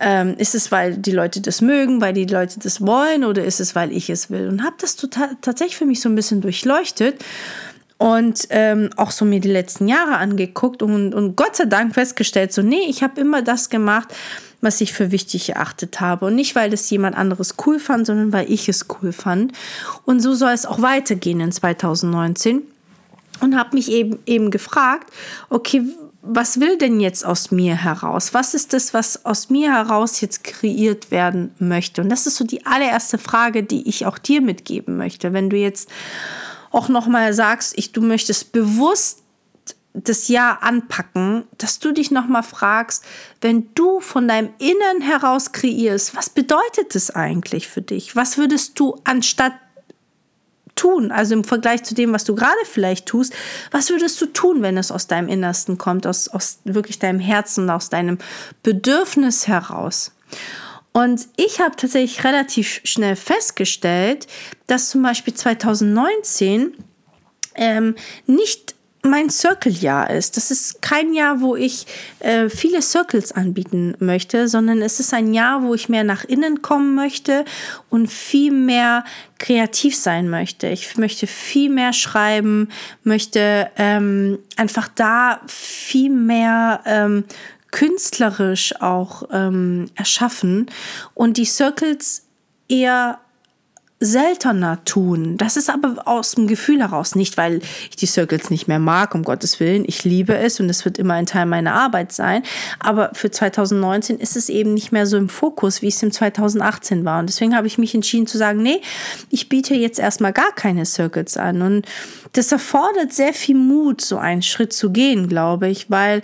ähm, 0.02 0.36
ist 0.38 0.56
es, 0.56 0.72
weil 0.72 0.98
die 0.98 1.12
Leute 1.12 1.40
das 1.40 1.62
mögen, 1.62 2.02
weil 2.02 2.14
die 2.14 2.26
Leute 2.26 2.60
das 2.60 2.86
wollen 2.86 3.24
oder 3.24 3.44
ist 3.44 3.60
es, 3.60 3.76
weil 3.76 3.92
ich 3.92 4.10
es 4.10 4.32
will? 4.32 4.48
Und 4.48 4.64
habe 4.64 4.76
das 4.80 4.96
total, 4.96 5.38
tatsächlich 5.42 5.78
für 5.78 5.86
mich 5.86 6.02
so 6.02 6.10
ein 6.10 6.16
bisschen 6.16 6.42
durchleuchtet 6.42 7.24
und 7.98 8.48
ähm, 8.52 8.90
auch 8.96 9.12
so 9.12 9.26
mir 9.26 9.40
die 9.40 9.52
letzten 9.52 9.88
Jahre 9.88 10.18
angeguckt 10.18 10.84
und, 10.84 11.16
und 11.16 11.36
Gott 11.36 11.56
sei 11.56 11.66
Dank 11.66 11.96
festgestellt, 11.96 12.54
so 12.54 12.62
nee, 12.62 12.86
ich 12.88 13.02
habe 13.02 13.20
immer 13.20 13.42
das 13.42 13.70
gemacht, 13.70 14.14
was 14.62 14.82
ich 14.82 14.94
für 14.94 15.12
wichtig 15.12 15.50
erachtet 15.50 16.00
habe. 16.00 16.26
Und 16.26 16.36
nicht, 16.36 16.56
weil 16.56 16.70
das 16.70 16.90
jemand 16.90 17.16
anderes 17.16 17.56
cool 17.66 17.80
fand, 17.80 18.08
sondern 18.08 18.34
weil 18.34 18.52
ich 18.52 18.70
es 18.70 18.86
cool 19.02 19.12
fand. 19.12 19.54
Und 20.06 20.20
so 20.20 20.34
soll 20.34 20.52
es 20.52 20.66
auch 20.66 20.82
weitergehen 20.82 21.40
in 21.40 21.52
2019. 21.52 22.62
Und 23.40 23.56
habe 23.56 23.76
mich 23.76 23.92
eben, 23.92 24.18
eben 24.26 24.50
gefragt, 24.50 25.12
okay, 25.50 25.84
was 26.24 26.60
will 26.60 26.78
denn 26.78 27.00
jetzt 27.00 27.24
aus 27.24 27.52
mir 27.52 27.76
heraus? 27.76 28.34
Was 28.34 28.54
ist 28.54 28.74
das, 28.74 28.94
was 28.94 29.26
aus 29.26 29.50
mir 29.50 29.72
heraus 29.72 30.22
jetzt 30.22 30.44
kreiert 30.44 31.12
werden 31.12 31.52
möchte? 31.60 32.02
Und 32.02 32.10
das 32.10 32.26
ist 32.26 32.36
so 32.36 32.44
die 32.44 32.66
allererste 32.66 33.18
Frage, 33.18 33.64
die 33.64 33.88
ich 33.88 34.06
auch 34.06 34.18
dir 34.18 34.42
mitgeben 34.42 34.98
möchte. 34.98 35.34
Wenn 35.34 35.50
du 35.50 35.58
jetzt 35.58 35.90
auch 36.72 36.90
nochmal 36.90 37.34
sagst, 37.34 37.78
ich, 37.78 37.92
du 37.92 38.02
möchtest 38.02 38.52
bewusst 38.52 39.24
das 40.04 40.28
Jahr 40.28 40.62
anpacken, 40.62 41.46
dass 41.58 41.80
du 41.80 41.92
dich 41.92 42.12
nochmal 42.12 42.44
fragst, 42.44 43.04
wenn 43.42 43.74
du 43.74 44.00
von 44.00 44.28
deinem 44.28 44.50
Innern 44.60 45.02
heraus 45.02 45.52
kreierst, 45.52 46.16
was 46.16 46.30
bedeutet 46.30 46.94
das 46.94 47.10
eigentlich 47.10 47.68
für 47.68 47.82
dich? 47.82 48.16
Was 48.16 48.38
würdest 48.38 48.80
du 48.80 49.00
anstatt 49.06 49.54
tun? 50.76 51.12
Also 51.12 51.34
im 51.34 51.44
Vergleich 51.44 51.84
zu 51.84 51.96
dem, 51.96 52.14
was 52.14 52.24
du 52.24 52.36
gerade 52.36 52.54
vielleicht 52.66 53.08
tust, 53.08 53.34
was 53.72 53.90
würdest 53.90 54.22
du 54.22 54.28
tun, 54.28 54.62
wenn 54.62 54.78
es 54.78 54.92
aus 54.92 55.08
deinem 55.08 55.28
Innersten 55.28 55.80
kommt, 55.80 56.06
aus, 56.06 56.28
aus 56.28 56.60
wirklich 56.64 57.00
deinem 57.00 57.20
Herzen, 57.20 57.70
aus 57.70 57.90
deinem 57.90 58.20
Bedürfnis 58.62 59.48
heraus? 59.48 60.12
Und 60.98 61.28
ich 61.36 61.60
habe 61.60 61.76
tatsächlich 61.76 62.24
relativ 62.24 62.82
schnell 62.84 63.16
festgestellt, 63.16 64.26
dass 64.66 64.90
zum 64.90 65.04
Beispiel 65.04 65.36
2019 65.36 66.74
ähm, 67.54 67.94
nicht 68.26 68.74
mein 69.04 69.30
Circle-Jahr 69.30 70.10
ist. 70.10 70.38
Das 70.38 70.50
ist 70.50 70.82
kein 70.82 71.14
Jahr, 71.14 71.40
wo 71.40 71.56
ich 71.56 71.86
äh, 72.18 72.50
viele 72.50 72.82
Circles 72.82 73.32
anbieten 73.32 73.94
möchte, 74.00 74.48
sondern 74.48 74.82
es 74.82 75.00
ist 75.00 75.14
ein 75.14 75.36
Jahr, 75.36 75.62
wo 75.62 75.76
ich 75.76 75.88
mehr 75.88 76.04
nach 76.04 76.24
innen 76.24 76.64
kommen 76.64 76.96
möchte 76.96 77.46
und 77.92 78.08
viel 78.12 78.52
mehr 78.52 79.04
kreativ 79.38 79.96
sein 79.96 80.30
möchte. 80.30 80.66
Ich 80.66 80.98
möchte 80.98 81.28
viel 81.28 81.70
mehr 81.70 81.94
schreiben, 81.94 82.70
möchte 83.04 83.70
ähm, 83.78 84.40
einfach 84.56 84.88
da 84.88 85.42
viel 85.46 86.10
mehr 86.10 86.82
ähm, 86.88 87.24
künstlerisch 87.72 88.82
auch 88.82 89.24
ähm, 89.32 89.90
erschaffen 89.96 90.68
und 91.14 91.38
die 91.38 91.46
Circles 91.46 92.24
eher 92.70 93.20
seltener 94.00 94.84
tun. 94.86 95.38
Das 95.38 95.58
ist 95.58 95.72
aber 95.72 96.08
aus 96.08 96.36
dem 96.36 96.46
Gefühl 96.46 96.82
heraus, 96.82 97.16
nicht 97.16 97.36
weil 97.36 97.62
ich 97.90 97.96
die 97.96 98.06
Circles 98.06 98.52
nicht 98.52 98.68
mehr 98.68 98.78
mag, 98.78 99.16
um 99.16 99.24
Gottes 99.24 99.60
Willen. 99.60 99.86
Ich 99.88 100.04
liebe 100.04 100.38
es 100.38 100.60
und 100.60 100.70
es 100.70 100.86
wird 100.86 101.00
immer 101.00 101.16
ein 101.16 101.26
Teil 101.26 101.48
meiner 101.48 101.74
Arbeit 101.74 102.12
sein. 102.12 102.44
Aber 102.80 103.10
für 103.14 103.32
2019 103.32 104.20
ist 104.20 104.36
es 104.36 104.50
eben 104.50 104.76
nicht 104.76 104.92
mehr 104.92 105.08
so 105.08 105.18
im 105.18 105.30
Fokus, 105.30 105.82
wie 105.82 105.88
es 105.88 106.04
im 106.04 106.12
2018 106.12 107.06
war. 107.06 107.20
Und 107.20 107.30
deswegen 107.30 107.56
habe 107.56 107.66
ich 107.66 107.80
mich 107.80 107.96
entschieden 107.96 108.28
zu 108.28 108.38
sagen, 108.38 108.62
nee, 108.62 108.82
ich 109.32 109.50
biete 109.50 109.74
jetzt 109.74 109.98
erstmal 109.98 110.34
gar 110.34 110.52
keine 110.54 110.86
Circles 110.86 111.36
an. 111.36 111.64
Und 111.64 111.88
das 112.34 112.52
erfordert 112.52 113.14
sehr 113.14 113.34
viel 113.34 113.56
Mut, 113.56 114.02
so 114.02 114.18
einen 114.18 114.44
Schritt 114.44 114.74
zu 114.74 114.92
gehen, 114.92 115.28
glaube 115.28 115.70
ich, 115.70 115.90
weil 115.90 116.22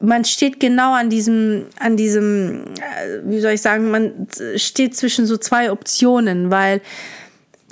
man 0.00 0.24
steht 0.24 0.58
genau 0.60 0.94
an 0.94 1.10
diesem, 1.10 1.66
an 1.78 1.96
diesem, 1.96 2.64
äh, 2.64 3.20
wie 3.24 3.40
soll 3.40 3.52
ich 3.52 3.62
sagen, 3.62 3.90
man 3.90 4.26
steht 4.56 4.96
zwischen 4.96 5.26
so 5.26 5.36
zwei 5.36 5.70
Optionen, 5.70 6.50
weil 6.50 6.80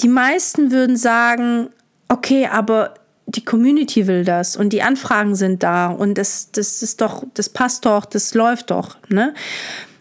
die 0.03 0.09
meisten 0.09 0.71
würden 0.71 0.97
sagen, 0.97 1.71
okay, 2.09 2.47
aber 2.47 2.95
die 3.27 3.45
Community 3.45 4.07
will 4.07 4.25
das 4.25 4.57
und 4.57 4.73
die 4.73 4.83
Anfragen 4.83 5.35
sind 5.35 5.63
da 5.63 5.89
und 5.89 6.17
das, 6.17 6.51
das 6.53 6.83
ist 6.83 7.01
doch, 7.01 7.25
das 7.35 7.49
passt 7.49 7.85
doch, 7.85 8.05
das 8.05 8.35
läuft 8.35 8.71
doch, 8.71 8.97
ne? 9.09 9.35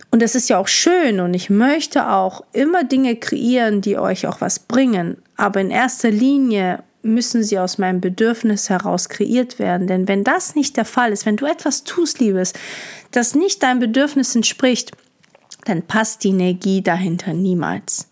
Und 0.09 0.21
das 0.21 0.35
ist 0.35 0.47
ja 0.47 0.57
auch 0.57 0.69
schön 0.69 1.19
und 1.19 1.33
ich 1.33 1.49
möchte 1.49 2.09
auch 2.09 2.41
immer 2.53 2.85
Dinge 2.85 3.17
kreieren, 3.17 3.81
die 3.81 3.97
euch 3.97 4.25
auch 4.25 4.39
was 4.39 4.59
bringen. 4.59 5.17
Aber 5.35 5.59
in 5.59 5.69
erster 5.69 6.09
Linie 6.09 6.79
müssen 7.01 7.43
sie 7.43 7.59
aus 7.59 7.77
meinem 7.77 8.01
Bedürfnis 8.01 8.69
heraus 8.69 9.09
kreiert 9.09 9.59
werden. 9.59 9.87
Denn 9.87 10.07
wenn 10.07 10.23
das 10.23 10.55
nicht 10.55 10.77
der 10.77 10.85
Fall 10.85 11.11
ist, 11.11 11.25
wenn 11.25 11.37
du 11.37 11.45
etwas 11.45 11.83
tust, 11.83 12.19
Liebes, 12.19 12.53
das 13.11 13.35
nicht 13.35 13.63
deinem 13.63 13.79
Bedürfnis 13.79 14.35
entspricht, 14.35 14.91
dann 15.65 15.81
passt 15.81 16.23
die 16.23 16.29
Energie 16.29 16.81
dahinter 16.81 17.33
niemals. 17.33 18.07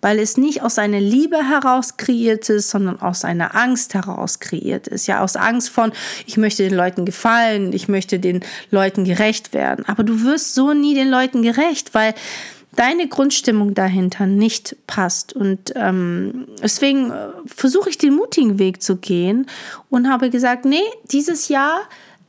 Weil 0.00 0.20
es 0.20 0.36
nicht 0.36 0.62
aus 0.62 0.78
einer 0.78 1.00
Liebe 1.00 1.38
heraus 1.38 1.96
kreiert 1.96 2.48
ist, 2.50 2.70
sondern 2.70 3.00
aus 3.00 3.24
einer 3.24 3.56
Angst 3.56 3.94
heraus 3.94 4.38
kreiert 4.38 4.86
ist. 4.86 5.08
Ja, 5.08 5.22
aus 5.22 5.34
Angst 5.34 5.70
von, 5.70 5.92
ich 6.24 6.36
möchte 6.36 6.62
den 6.62 6.74
Leuten 6.74 7.04
gefallen, 7.04 7.72
ich 7.72 7.88
möchte 7.88 8.20
den 8.20 8.44
Leuten 8.70 9.04
gerecht 9.04 9.52
werden. 9.52 9.84
Aber 9.88 10.04
du 10.04 10.22
wirst 10.22 10.54
so 10.54 10.72
nie 10.72 10.94
den 10.94 11.08
Leuten 11.08 11.42
gerecht, 11.42 11.94
weil 11.94 12.14
deine 12.78 13.08
Grundstimmung 13.08 13.74
dahinter 13.74 14.26
nicht 14.26 14.76
passt. 14.86 15.32
Und 15.32 15.72
ähm, 15.74 16.46
deswegen 16.62 17.10
äh, 17.10 17.28
versuche 17.44 17.90
ich 17.90 17.98
den 17.98 18.14
mutigen 18.14 18.60
Weg 18.60 18.82
zu 18.82 18.96
gehen 18.96 19.46
und 19.90 20.08
habe 20.08 20.30
gesagt, 20.30 20.64
nee, 20.64 20.84
dieses 21.10 21.48
Jahr, 21.48 21.80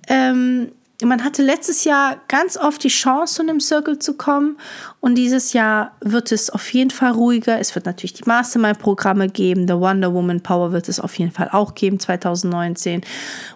ähm, 0.07 0.71
man 1.03 1.23
hatte 1.23 1.43
letztes 1.43 1.83
Jahr 1.83 2.19
ganz 2.27 2.57
oft 2.57 2.83
die 2.83 2.89
Chance, 2.89 3.35
zu 3.35 3.41
einem 3.43 3.59
Circle 3.59 3.99
zu 3.99 4.15
kommen. 4.15 4.57
Und 4.99 5.15
dieses 5.15 5.53
Jahr 5.53 5.95
wird 6.01 6.31
es 6.31 6.49
auf 6.49 6.73
jeden 6.73 6.89
Fall 6.89 7.11
ruhiger. 7.11 7.59
Es 7.59 7.75
wird 7.75 7.85
natürlich 7.85 8.13
die 8.13 8.25
Mastermind-Programme 8.25 9.29
geben. 9.29 9.67
The 9.67 9.75
Wonder 9.75 10.13
Woman 10.15 10.41
Power 10.41 10.71
wird 10.71 10.89
es 10.89 10.99
auf 10.99 11.17
jeden 11.19 11.31
Fall 11.31 11.49
auch 11.51 11.75
geben 11.75 11.99
2019. 11.99 13.01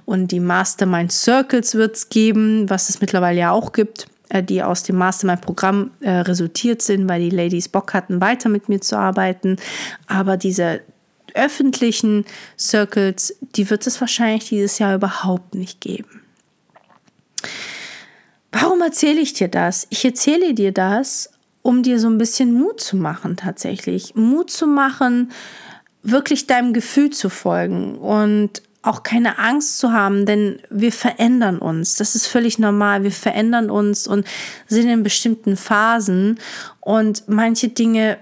Und 0.06 0.28
die 0.28 0.40
Mastermind 0.40 1.12
Circles 1.12 1.74
wird 1.74 1.96
es 1.96 2.10
geben, 2.10 2.70
was 2.70 2.90
es 2.90 3.02
mittlerweile 3.02 3.40
ja 3.40 3.52
auch 3.52 3.74
gibt. 3.74 4.06
Äh, 4.34 4.44
die 4.44 4.64
aus 4.64 4.84
dem 4.84 4.98
Mastermind-Programm 4.98 5.92
äh, 6.02 6.10
resultiert 6.10 6.82
sind, 6.82 7.08
weil 7.08 7.22
die 7.22 7.36
Ladies 7.36 7.70
Bock 7.70 7.94
hatten, 7.94 8.20
weiter 8.20 8.50
mit 8.50 8.68
mir 8.68 8.82
zu 8.82 8.98
arbeiten. 8.98 9.58
Aber 10.08 10.38
diese 10.38 10.82
öffentlichen 11.36 12.26
Circles, 12.58 13.38
die 13.56 13.70
wird 13.70 13.86
es 13.86 14.02
wahrscheinlich 14.02 14.50
dieses 14.50 14.80
Jahr 14.80 14.96
überhaupt 14.96 15.54
nicht 15.54 15.82
geben. 15.82 16.22
Warum 18.52 18.82
erzähle 18.82 19.22
ich 19.22 19.34
dir 19.34 19.48
das? 19.48 19.88
Ich 19.90 20.04
erzähle 20.04 20.54
dir 20.54 20.72
das, 20.72 21.32
um 21.62 21.84
dir 21.84 22.00
so 22.00 22.08
ein 22.08 22.18
bisschen 22.18 22.54
Mut 22.54 22.82
zu 22.82 22.98
machen 22.98 23.36
tatsächlich. 23.38 24.16
Mut 24.16 24.50
zu 24.50 24.68
machen, 24.68 25.32
wirklich 26.02 26.48
deinem 26.48 26.74
Gefühl 26.74 27.12
zu 27.12 27.30
folgen 27.30 27.96
und 27.98 28.64
auch 28.84 29.02
keine 29.02 29.40
Angst 29.40 29.80
zu 29.80 29.94
haben, 29.94 30.26
denn 30.26 30.60
wir 30.70 30.92
verändern 30.92 31.58
uns. 31.58 31.96
Das 31.96 32.16
ist 32.16 32.28
völlig 32.28 32.60
normal. 32.60 33.04
Wir 33.04 33.12
verändern 33.12 33.72
uns 33.72 34.08
und 34.08 34.28
sind 34.68 34.90
in 34.90 35.04
bestimmten 35.04 35.58
Phasen 35.58 36.38
und 36.82 37.24
manche 37.28 37.70
Dinge 37.70 38.18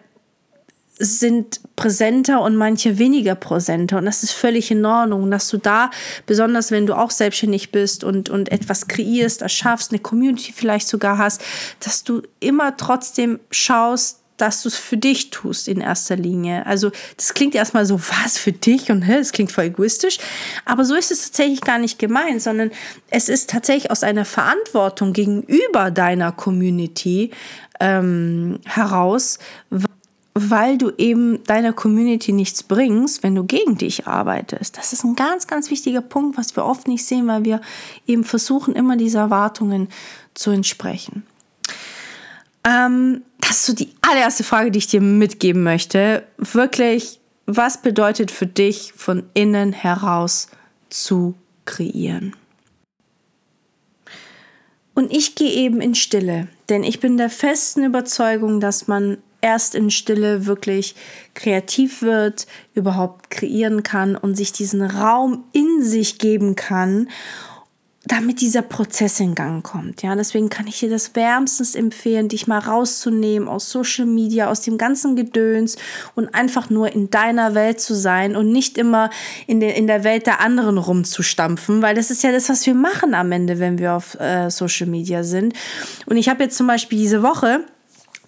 sind 1.03 1.61
präsenter 1.75 2.41
und 2.41 2.55
manche 2.55 2.99
weniger 2.99 3.33
präsenter. 3.33 3.97
Und 3.97 4.05
das 4.05 4.21
ist 4.21 4.33
völlig 4.33 4.69
in 4.69 4.85
Ordnung. 4.85 5.31
dass 5.31 5.49
du 5.49 5.57
da, 5.57 5.89
besonders 6.27 6.69
wenn 6.69 6.85
du 6.85 6.95
auch 6.95 7.09
selbstständig 7.09 7.71
bist 7.71 8.03
und, 8.03 8.29
und 8.29 8.51
etwas 8.51 8.87
kreierst, 8.87 9.41
erschaffst, 9.41 9.91
eine 9.91 9.99
Community 9.99 10.53
vielleicht 10.53 10.87
sogar 10.87 11.17
hast, 11.17 11.41
dass 11.79 12.03
du 12.03 12.21
immer 12.39 12.77
trotzdem 12.77 13.39
schaust, 13.49 14.20
dass 14.41 14.63
du 14.63 14.69
es 14.69 14.75
für 14.75 14.97
dich 14.97 15.29
tust 15.29 15.67
in 15.67 15.81
erster 15.81 16.15
Linie. 16.15 16.65
Also 16.65 16.91
das 17.15 17.33
klingt 17.33 17.55
erstmal 17.55 17.85
so, 17.85 17.99
was 17.99 18.37
für 18.37 18.51
dich 18.51 18.91
und 18.91 19.03
es 19.07 19.31
klingt 19.31 19.51
voll 19.51 19.65
egoistisch, 19.65 20.17
aber 20.65 20.83
so 20.83 20.95
ist 20.95 21.11
es 21.11 21.25
tatsächlich 21.25 21.61
gar 21.61 21.77
nicht 21.77 21.99
gemeint, 21.99 22.41
sondern 22.41 22.71
es 23.09 23.29
ist 23.29 23.49
tatsächlich 23.49 23.91
aus 23.91 24.03
einer 24.03 24.25
Verantwortung 24.25 25.13
gegenüber 25.13 25.91
deiner 25.91 26.31
Community 26.31 27.31
ähm, 27.79 28.59
heraus, 28.65 29.39
weil 30.33 30.77
du 30.77 30.91
eben 30.97 31.43
deiner 31.43 31.73
Community 31.73 32.31
nichts 32.31 32.63
bringst, 32.63 33.21
wenn 33.21 33.35
du 33.35 33.43
gegen 33.43 33.77
dich 33.77 34.07
arbeitest. 34.07 34.77
Das 34.77 34.93
ist 34.93 35.03
ein 35.03 35.15
ganz, 35.15 35.47
ganz 35.47 35.69
wichtiger 35.69 36.01
Punkt, 36.01 36.37
was 36.37 36.55
wir 36.55 36.65
oft 36.65 36.87
nicht 36.87 37.05
sehen, 37.05 37.27
weil 37.27 37.43
wir 37.43 37.59
eben 38.07 38.23
versuchen, 38.23 38.73
immer 38.73 38.95
diese 38.95 39.17
Erwartungen 39.17 39.89
zu 40.33 40.51
entsprechen. 40.51 41.23
Ähm, 42.63 43.23
das 43.41 43.57
ist 43.57 43.65
so 43.65 43.73
die 43.73 43.89
allererste 44.01 44.43
Frage, 44.43 44.71
die 44.71 44.79
ich 44.79 44.87
dir 44.87 45.01
mitgeben 45.01 45.63
möchte. 45.63 46.23
Wirklich, 46.37 47.19
was 47.45 47.81
bedeutet 47.81 48.31
für 48.31 48.47
dich 48.47 48.93
von 48.95 49.23
innen 49.33 49.73
heraus 49.73 50.47
zu 50.89 51.35
kreieren? 51.65 52.35
Und 54.93 55.11
ich 55.11 55.35
gehe 55.35 55.51
eben 55.51 55.81
in 55.81 55.95
Stille, 55.95 56.47
denn 56.69 56.83
ich 56.83 56.99
bin 56.99 57.17
der 57.17 57.29
festen 57.29 57.83
Überzeugung, 57.83 58.59
dass 58.59 58.87
man 58.87 59.17
erst 59.41 59.73
in 59.73 59.89
Stille 59.89 60.45
wirklich 60.45 60.95
kreativ 61.33 62.01
wird, 62.01 62.45
überhaupt 62.73 63.29
kreieren 63.31 63.83
kann 63.83 64.15
und 64.15 64.35
sich 64.35 64.51
diesen 64.51 64.83
Raum 64.83 65.45
in 65.53 65.83
sich 65.83 66.19
geben 66.19 66.55
kann 66.55 67.09
damit 68.05 68.41
dieser 68.41 68.63
Prozess 68.63 69.19
in 69.19 69.35
Gang 69.35 69.63
kommt. 69.63 70.01
Ja, 70.01 70.15
deswegen 70.15 70.49
kann 70.49 70.65
ich 70.65 70.79
dir 70.79 70.89
das 70.89 71.15
wärmstens 71.15 71.75
empfehlen, 71.75 72.29
dich 72.29 72.47
mal 72.47 72.57
rauszunehmen 72.57 73.47
aus 73.47 73.69
Social 73.69 74.07
Media, 74.07 74.49
aus 74.49 74.61
dem 74.61 74.79
ganzen 74.79 75.15
Gedöns 75.15 75.77
und 76.15 76.33
einfach 76.33 76.71
nur 76.71 76.91
in 76.91 77.11
deiner 77.11 77.53
Welt 77.53 77.79
zu 77.79 77.93
sein 77.93 78.35
und 78.35 78.51
nicht 78.51 78.79
immer 78.79 79.11
in, 79.45 79.59
der 79.59 79.75
in 79.75 79.85
der 79.85 80.03
Welt 80.03 80.25
der 80.25 80.41
anderen 80.41 80.79
rumzustampfen, 80.79 81.83
weil 81.83 81.93
das 81.93 82.09
ist 82.09 82.23
ja 82.23 82.31
das, 82.31 82.49
was 82.49 82.65
wir 82.65 82.73
machen 82.73 83.13
am 83.13 83.31
Ende, 83.31 83.59
wenn 83.59 83.77
wir 83.77 83.93
auf 83.93 84.19
äh, 84.19 84.49
Social 84.49 84.87
Media 84.87 85.23
sind. 85.23 85.53
Und 86.07 86.17
ich 86.17 86.27
habe 86.27 86.43
jetzt 86.43 86.57
zum 86.57 86.65
Beispiel 86.65 86.97
diese 86.97 87.21
Woche 87.21 87.65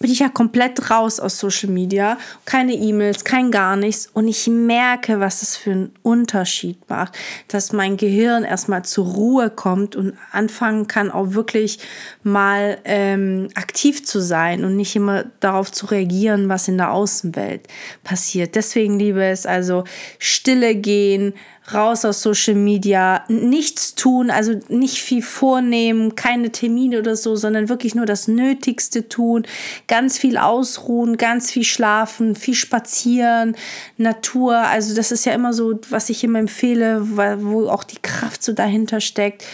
bin 0.03 0.11
ich 0.11 0.19
ja 0.19 0.27
komplett 0.27 0.91
raus 0.91 1.21
aus 1.21 1.39
Social 1.39 1.69
Media, 1.69 2.17
keine 2.43 2.73
E-Mails, 2.73 3.23
kein 3.23 3.51
gar 3.51 3.77
nichts 3.77 4.09
und 4.11 4.27
ich 4.27 4.47
merke, 4.47 5.21
was 5.21 5.41
es 5.41 5.55
für 5.55 5.71
einen 5.71 5.95
Unterschied 6.01 6.77
macht, 6.89 7.17
dass 7.47 7.71
mein 7.71 7.95
Gehirn 7.95 8.43
erstmal 8.43 8.83
zur 8.83 9.05
Ruhe 9.05 9.49
kommt 9.49 9.95
und 9.95 10.17
anfangen 10.33 10.87
kann, 10.87 11.09
auch 11.09 11.35
wirklich 11.35 11.79
mal 12.21 12.79
ähm, 12.83 13.47
aktiv 13.55 14.05
zu 14.05 14.19
sein 14.19 14.65
und 14.65 14.75
nicht 14.75 14.93
immer 14.97 15.23
darauf 15.39 15.71
zu 15.71 15.85
reagieren, 15.85 16.49
was 16.49 16.67
in 16.67 16.77
der 16.77 16.91
Außenwelt 16.91 17.69
passiert. 18.03 18.55
Deswegen 18.55 18.99
liebe 18.99 19.23
es 19.23 19.45
also 19.45 19.85
Stille 20.19 20.75
gehen, 20.75 21.33
raus 21.71 22.03
aus 22.03 22.21
Social 22.21 22.55
Media, 22.55 23.23
nichts 23.29 23.95
tun, 23.95 24.29
also 24.29 24.59
nicht 24.67 25.01
viel 25.01 25.21
vornehmen, 25.21 26.15
keine 26.15 26.51
Termine 26.51 26.99
oder 26.99 27.15
so, 27.15 27.35
sondern 27.35 27.69
wirklich 27.69 27.95
nur 27.95 28.05
das 28.05 28.27
Nötigste 28.27 29.07
tun, 29.07 29.45
ganz 29.87 30.17
viel 30.17 30.37
ausruhen, 30.37 31.15
ganz 31.15 31.51
viel 31.51 31.63
schlafen, 31.63 32.35
viel 32.35 32.55
spazieren, 32.55 33.55
Natur, 33.97 34.57
also 34.57 34.93
das 34.93 35.11
ist 35.11 35.25
ja 35.25 35.33
immer 35.33 35.53
so, 35.53 35.79
was 35.89 36.09
ich 36.09 36.23
immer 36.23 36.39
empfehle, 36.39 37.01
wo 37.41 37.67
auch 37.69 37.83
die 37.85 38.01
Kraft 38.01 38.43
so 38.43 38.51
dahinter 38.51 38.99
steckt. 38.99 39.45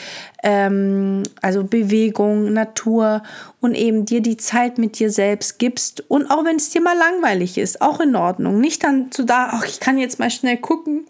Ähm, 0.41 1.23
also 1.41 1.65
Bewegung, 1.65 2.53
Natur 2.53 3.23
und 3.59 3.75
eben 3.75 4.05
dir 4.05 4.21
die 4.21 4.37
Zeit 4.37 4.77
mit 4.77 4.97
dir 4.97 5.11
selbst 5.11 5.59
gibst 5.59 6.09
und 6.09 6.31
auch 6.31 6.45
wenn 6.45 6.55
es 6.55 6.69
dir 6.69 6.81
mal 6.81 6.97
langweilig 6.97 7.57
ist, 7.57 7.81
auch 7.81 7.99
in 7.99 8.15
Ordnung. 8.15 8.61
Nicht 8.61 8.85
dann 8.85 9.11
zu 9.11 9.25
da, 9.25 9.49
ach, 9.51 9.65
ich 9.65 9.81
kann 9.81 9.97
jetzt 9.97 10.17
mal 10.17 10.31
schnell 10.31 10.55
gucken, 10.55 11.05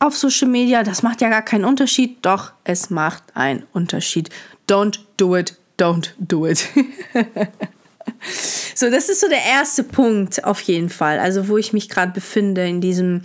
auf 0.00 0.16
Social 0.16 0.48
Media, 0.48 0.82
das 0.82 1.02
macht 1.02 1.20
ja 1.20 1.28
gar 1.28 1.42
keinen 1.42 1.64
Unterschied, 1.64 2.18
doch 2.22 2.52
es 2.64 2.90
macht 2.90 3.22
einen 3.34 3.64
Unterschied. 3.72 4.30
Don't 4.68 4.98
do 5.16 5.36
it, 5.36 5.56
don't 5.78 6.10
do 6.18 6.46
it. 6.46 6.66
so, 8.74 8.90
das 8.90 9.08
ist 9.10 9.20
so 9.20 9.28
der 9.28 9.44
erste 9.44 9.84
Punkt 9.84 10.42
auf 10.44 10.60
jeden 10.62 10.88
Fall, 10.88 11.20
also 11.20 11.48
wo 11.48 11.58
ich 11.58 11.72
mich 11.72 11.88
gerade 11.90 12.12
befinde 12.12 12.66
in 12.66 12.80
diesem, 12.80 13.22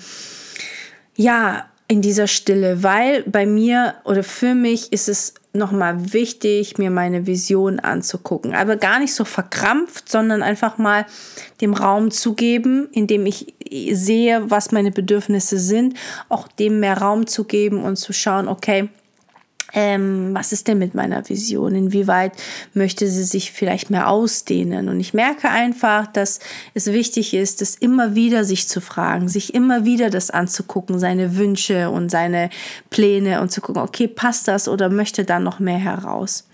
ja, 1.15 1.65
in 1.87 2.01
dieser 2.01 2.27
Stille, 2.27 2.83
weil 2.83 3.23
bei 3.23 3.45
mir 3.45 3.95
oder 4.03 4.23
für 4.23 4.53
mich 4.53 4.91
ist 4.91 5.07
es 5.07 5.35
nochmal 5.53 6.13
wichtig, 6.13 6.77
mir 6.77 6.89
meine 6.89 7.25
Vision 7.25 7.79
anzugucken. 7.79 8.53
Aber 8.53 8.75
gar 8.75 8.99
nicht 8.99 9.13
so 9.13 9.23
verkrampft, 9.23 10.09
sondern 10.09 10.43
einfach 10.43 10.77
mal 10.77 11.05
dem 11.61 11.73
Raum 11.73 12.11
zu 12.11 12.33
geben, 12.33 12.89
indem 12.91 13.25
ich 13.25 13.54
sehe, 13.69 14.49
was 14.49 14.71
meine 14.71 14.91
Bedürfnisse 14.91 15.57
sind, 15.59 15.95
auch 16.29 16.47
dem 16.47 16.79
mehr 16.79 16.97
Raum 16.97 17.27
zu 17.27 17.43
geben 17.43 17.83
und 17.83 17.97
zu 17.97 18.13
schauen, 18.13 18.47
okay, 18.47 18.89
ähm, 19.75 20.33
was 20.33 20.53
ist 20.53 20.67
denn 20.67 20.77
mit 20.77 20.95
meiner 20.95 21.27
Vision? 21.27 21.75
Inwieweit 21.75 22.31
möchte 22.73 23.07
sie 23.07 23.23
sich 23.23 23.51
vielleicht 23.51 23.89
mehr 23.89 24.09
ausdehnen? 24.09 24.87
Und 24.87 24.99
ich 24.99 25.13
merke 25.13 25.49
einfach, 25.49 26.07
dass 26.07 26.39
es 26.73 26.87
wichtig 26.87 27.33
ist, 27.33 27.61
das 27.61 27.75
immer 27.75 28.15
wieder 28.15 28.45
sich 28.45 28.69
zu 28.69 28.79
fragen, 28.79 29.27
sich 29.27 29.53
immer 29.53 29.83
wieder 29.83 30.09
das 30.09 30.31
anzugucken, 30.31 30.97
seine 30.97 31.35
Wünsche 31.35 31.89
und 31.89 32.09
seine 32.09 32.49
Pläne 32.89 33.41
und 33.41 33.51
zu 33.51 33.59
gucken, 33.59 33.81
okay, 33.81 34.07
passt 34.07 34.47
das 34.47 34.69
oder 34.69 34.89
möchte 34.89 35.25
da 35.25 35.39
noch 35.39 35.59
mehr 35.59 35.79
heraus? 35.79 36.47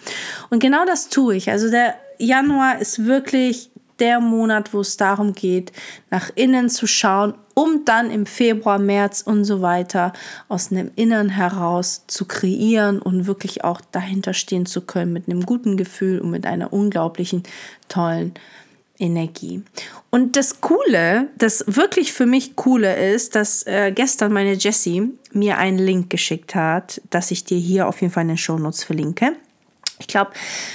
Und 0.50 0.60
genau 0.60 0.84
das 0.86 1.10
tue 1.10 1.36
ich. 1.36 1.52
Also 1.52 1.70
der 1.70 1.94
Januar 2.18 2.80
ist 2.80 3.06
wirklich 3.06 3.70
der 4.02 4.20
Monat, 4.20 4.74
wo 4.74 4.82
es 4.82 4.98
darum 4.98 5.34
geht, 5.34 5.72
nach 6.10 6.32
innen 6.36 6.70
zu 6.70 6.88
schauen, 6.88 7.36
um 7.54 7.86
dann 7.86 8.10
im 8.10 8.26
Februar, 8.26 8.80
März 8.80 9.22
und 9.22 9.46
so 9.46 9.62
weiter 9.62 10.12
aus 10.50 10.72
einem 10.72 10.92
Innern 10.96 11.30
heraus 11.30 12.04
zu 12.08 12.26
kreieren 12.26 13.02
und 13.02 13.28
wirklich 13.28 13.64
auch 13.64 13.80
dahinter 13.92 14.34
stehen 14.34 14.66
zu 14.66 14.82
können 14.82 15.14
mit 15.14 15.30
einem 15.30 15.46
guten 15.46 15.78
Gefühl 15.78 16.20
und 16.20 16.32
mit 16.32 16.46
einer 16.46 16.74
unglaublichen, 16.74 17.44
tollen 17.88 18.34
Energie. 18.98 19.64
Und 20.10 20.36
das 20.36 20.62
Coole, 20.62 21.30
das 21.38 21.64
wirklich 21.68 22.14
für 22.14 22.26
mich 22.26 22.56
Coole 22.56 23.14
ist, 23.14 23.36
dass 23.36 23.66
äh, 23.66 23.92
gestern 23.94 24.32
meine 24.32 24.54
Jessie 24.54 25.10
mir 25.32 25.58
einen 25.58 25.80
Link 25.80 26.10
geschickt 26.10 26.56
hat, 26.56 27.02
dass 27.10 27.32
ich 27.32 27.44
dir 27.44 27.58
hier 27.58 27.88
auf 27.88 28.02
jeden 28.02 28.14
Fall 28.14 28.24
in 28.24 28.30
den 28.30 28.38
Shownotes 28.38 28.84
verlinke. 28.84 29.36
Ich 30.02 30.08
glaube, 30.08 30.32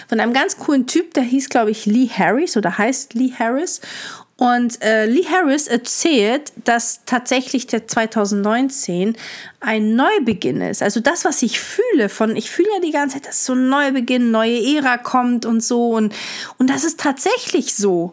von 0.09 0.19
einem 0.19 0.33
ganz 0.33 0.57
coolen 0.57 0.87
Typ, 0.87 1.13
der 1.15 1.25
hieß, 1.25 1.51
glaube 1.51 1.71
ich, 1.71 1.85
Lee 1.85 2.09
Harris 2.09 2.57
oder 2.57 2.79
heißt 2.79 3.15
Lee 3.15 3.33
Harris. 3.39 3.81
Und 4.39 4.83
äh, 4.83 5.07
Lee 5.07 5.25
Harris 5.25 5.67
erzählt, 5.67 6.53
dass 6.65 7.01
tatsächlich 7.07 7.67
der 7.67 7.87
2019 7.87 9.17
ein 9.61 9.97
Neubeginn 9.97 10.61
ist. 10.61 10.83
Also 10.83 11.01
das, 11.01 11.25
was 11.25 11.43
ich 11.43 11.59
fühle, 11.59 12.11
von 12.11 12.37
ich 12.37 12.51
fühle 12.51 12.69
ja 12.75 12.81
die 12.81 12.91
ganze 12.91 13.17
Zeit, 13.17 13.29
dass 13.29 13.47
so 13.47 13.55
ein 13.55 13.71
Neubeginn, 13.71 14.31
neue 14.31 14.77
Ära 14.77 14.99
kommt 14.99 15.47
und 15.47 15.63
so. 15.63 15.91
Und, 15.91 16.15
und 16.59 16.69
das 16.69 16.85
ist 16.85 17.01
tatsächlich 17.01 17.75
so, 17.75 18.13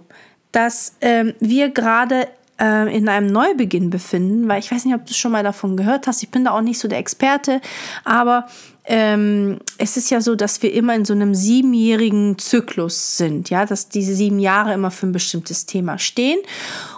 dass 0.53 0.96
ähm, 1.01 1.34
wir 1.41 1.70
gerade 1.70 2.27
äh, 2.58 2.96
in 2.96 3.10
einem 3.10 3.27
Neubeginn 3.27 3.89
befinden, 3.89 4.48
weil 4.48 4.60
ich 4.60 4.72
weiß 4.72 4.86
nicht, 4.86 4.96
ob 4.96 5.05
du 5.05 5.13
schon 5.13 5.32
mal 5.34 5.43
davon 5.43 5.75
gehört 5.75 6.08
hast. 6.08 6.24
Ich 6.24 6.29
bin 6.29 6.46
da 6.46 6.51
auch 6.51 6.62
nicht 6.62 6.79
so 6.79 6.88
der 6.88 7.00
Experte, 7.00 7.60
aber 8.05 8.48
ähm, 8.85 9.59
es 9.77 9.95
ist 9.95 10.09
ja 10.09 10.19
so, 10.19 10.35
dass 10.35 10.61
wir 10.61 10.73
immer 10.73 10.93
in 10.95 11.05
so 11.05 11.13
einem 11.13 11.33
siebenjährigen 11.33 12.37
Zyklus 12.37 13.17
sind, 13.17 13.49
ja, 13.49 13.65
dass 13.65 13.89
diese 13.89 14.13
sieben 14.13 14.39
Jahre 14.39 14.73
immer 14.73 14.91
für 14.91 15.07
ein 15.07 15.13
bestimmtes 15.13 15.65
Thema 15.65 15.97
stehen. 15.97 16.39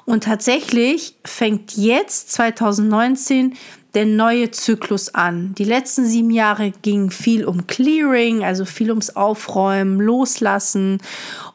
Und 0.06 0.24
tatsächlich 0.24 1.16
fängt 1.24 1.78
jetzt 1.78 2.32
2019 2.32 3.56
der 3.96 4.06
neue 4.06 4.52
Zyklus 4.52 5.16
an. 5.16 5.56
Die 5.58 5.64
letzten 5.64 6.06
sieben 6.06 6.30
Jahre 6.30 6.72
ging 6.82 7.10
viel 7.10 7.46
um 7.46 7.66
Clearing, 7.66 8.44
also 8.44 8.66
viel 8.66 8.90
ums 8.90 9.16
Aufräumen, 9.16 10.02
Loslassen. 10.02 11.00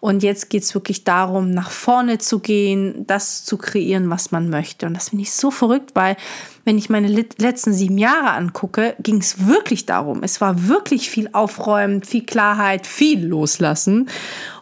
Und 0.01 0.23
jetzt 0.23 0.49
geht 0.49 0.63
es 0.63 0.75
wirklich 0.75 1.05
darum, 1.05 1.51
nach 1.51 1.71
vorne 1.71 2.17
zu 2.19 2.39
gehen, 2.39 3.07
das 3.07 3.45
zu 3.45 3.59
kreieren, 3.59 4.09
was 4.09 4.33
man 4.33 4.49
möchte. 4.49 4.87
Und 4.87 4.95
das 4.95 5.11
finde 5.11 5.23
ich 5.23 5.33
so 5.33 5.51
verrückt, 5.51 5.91
weil 5.95 6.17
wenn 6.65 6.79
ich 6.79 6.89
meine 6.89 7.09
letzten 7.09 7.75
sieben 7.75 7.99
Jahre 7.99 8.31
angucke, 8.31 8.95
ging 9.03 9.19
es 9.19 9.47
wirklich 9.47 9.85
darum. 9.85 10.23
Es 10.23 10.41
war 10.41 10.67
wirklich 10.67 11.11
viel 11.11 11.29
Aufräumen, 11.33 12.03
viel 12.03 12.25
Klarheit, 12.25 12.87
viel 12.87 13.27
Loslassen. 13.27 14.09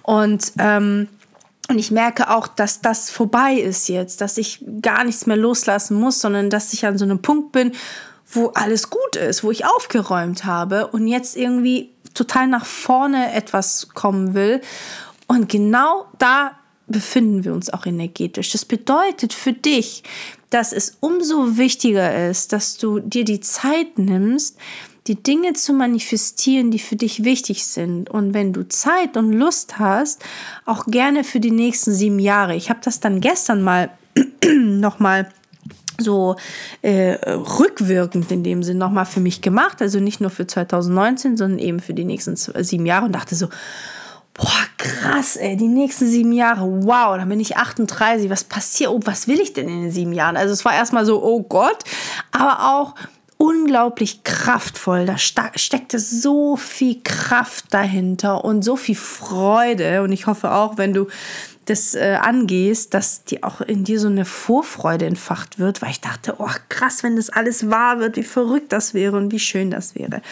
Und 0.03 0.53
ähm, 0.59 1.09
und 1.69 1.79
ich 1.79 1.91
merke 1.91 2.31
auch, 2.31 2.49
dass 2.49 2.81
das 2.81 3.11
vorbei 3.11 3.55
ist 3.55 3.89
jetzt, 3.89 4.23
dass 4.23 4.39
ich 4.39 4.65
gar 4.81 5.05
nichts 5.05 5.27
mehr 5.27 5.37
loslassen 5.37 6.01
muss, 6.01 6.21
sondern 6.21 6.49
dass 6.49 6.73
ich 6.73 6.87
an 6.87 6.97
so 6.97 7.05
einem 7.05 7.21
Punkt 7.21 7.53
bin, 7.53 7.73
wo 8.31 8.49
alles 8.49 8.89
gut 8.91 9.17
ist, 9.17 9.45
wo 9.45 9.51
ich 9.51 9.67
aufgeräumt 9.67 10.47
habe 10.47 10.87
und 10.89 11.07
jetzt 11.07 11.37
irgendwie 11.37 11.91
total 12.15 12.47
nach 12.47 12.65
vorne 12.65 13.35
etwas 13.35 13.91
kommen 13.95 14.35
will. 14.35 14.63
Und 15.27 15.49
genau 15.51 16.07
da 16.19 16.53
befinden 16.87 17.45
wir 17.45 17.53
uns 17.53 17.71
auch 17.71 17.85
energetisch. 17.85 18.51
Das 18.51 18.65
bedeutet 18.65 19.35
für 19.35 19.53
dich, 19.53 20.03
dass 20.51 20.73
es 20.73 20.97
umso 21.01 21.59
wichtiger 21.59 22.31
ist, 22.31 22.53
dass 22.55 22.79
du 22.79 23.01
dir 23.01 23.25
die 23.25 23.41
Zeit 23.41 23.99
nimmst, 23.99 24.57
die 25.09 25.23
Dinge 25.23 25.55
zu 25.55 25.73
manifestieren, 25.73 26.71
die 26.71 26.79
für 26.79 26.97
dich 26.97 27.25
wichtig 27.25 27.65
sind. 27.65 28.11
Und 28.11 28.35
wenn 28.35 28.53
du 28.53 28.69
Zeit 28.69 29.17
und 29.17 29.33
Lust 29.33 29.79
hast, 29.79 30.23
auch 30.67 30.85
gerne 30.87 31.25
für 31.25 31.41
die 31.41 31.51
nächsten 31.51 31.93
sieben 31.93 32.19
Jahre. 32.19 32.55
Ich 32.55 32.71
habe 32.71 32.81
das 32.83 33.01
dann 33.01 33.21
gestern 33.21 33.63
mal 33.63 33.91
nochmal 34.45 35.29
so 36.01 36.37
äh, 36.83 37.15
rückwirkend 37.27 38.31
in 38.31 38.45
dem 38.45 38.63
Sinn 38.63 38.79
nochmal 38.79 39.07
für 39.07 39.21
mich 39.21 39.41
gemacht. 39.41 39.83
Also 39.83 39.99
nicht 39.99 40.21
nur 40.21 40.31
für 40.31 40.47
2019, 40.47 41.37
sondern 41.37 41.59
eben 41.59 41.81
für 41.81 41.95
die 41.95 42.05
nächsten 42.05 42.37
sieben 42.37 42.87
Jahre 42.87 43.07
und 43.07 43.13
dachte 43.13 43.35
so, 43.35 43.49
boah, 44.35 44.65
krass, 44.77 45.37
ey, 45.37 45.57
die 45.57 45.67
nächsten 45.67 46.07
sieben 46.07 46.33
Jahre, 46.33 46.63
wow, 46.85 47.17
dann 47.17 47.29
bin 47.29 47.41
ich 47.41 47.57
38, 47.57 48.31
was 48.31 48.45
passiert, 48.45 48.91
oh, 48.91 49.01
was 49.05 49.27
will 49.27 49.41
ich 49.41 49.53
denn 49.53 49.69
in 49.69 49.83
den 49.83 49.91
sieben 49.91 50.13
Jahren? 50.13 50.37
Also 50.37 50.53
es 50.53 50.65
war 50.65 50.75
erstmal 50.75 51.05
so, 51.05 51.23
oh 51.23 51.43
Gott, 51.43 51.83
aber 52.31 52.73
auch, 52.73 52.95
unglaublich 53.39 54.25
kraftvoll. 54.25 55.07
Da 55.07 55.17
steckte 55.17 55.99
so 55.99 56.57
viel 56.57 57.01
Kraft 57.03 57.67
dahinter 57.71 58.45
und 58.45 58.63
so 58.63 58.77
viel 58.77 58.97
Freude. 58.97 60.03
Und 60.03 60.13
ich 60.13 60.27
hoffe 60.27 60.53
auch, 60.53 60.77
wenn 60.77 60.93
du 60.93 61.07
das 61.69 61.95
äh, 61.95 62.17
angehst, 62.21 62.95
dass 62.95 63.25
die 63.25 63.43
auch 63.43 63.61
in 63.61 63.85
dir 63.85 64.01
so 64.01 64.09
eine 64.09 64.25
Vorfreude 64.25 65.05
entfacht 65.05 65.59
wird, 65.59 65.83
weil 65.83 65.91
ich 65.91 66.01
dachte, 66.01 66.37
oh 66.39 66.51
krass, 66.69 67.03
wenn 67.03 67.17
das 67.17 67.31
alles 67.31 67.71
wahr 67.71 68.01
wird, 68.01 68.17
wie 68.17 68.23
verrückt 68.23 68.73
das 68.73 68.95
wäre 68.95 69.17
und 69.17 69.33
wie 69.33 69.39
schön 69.39 69.71
das 69.71 69.95
wäre. 69.95 70.23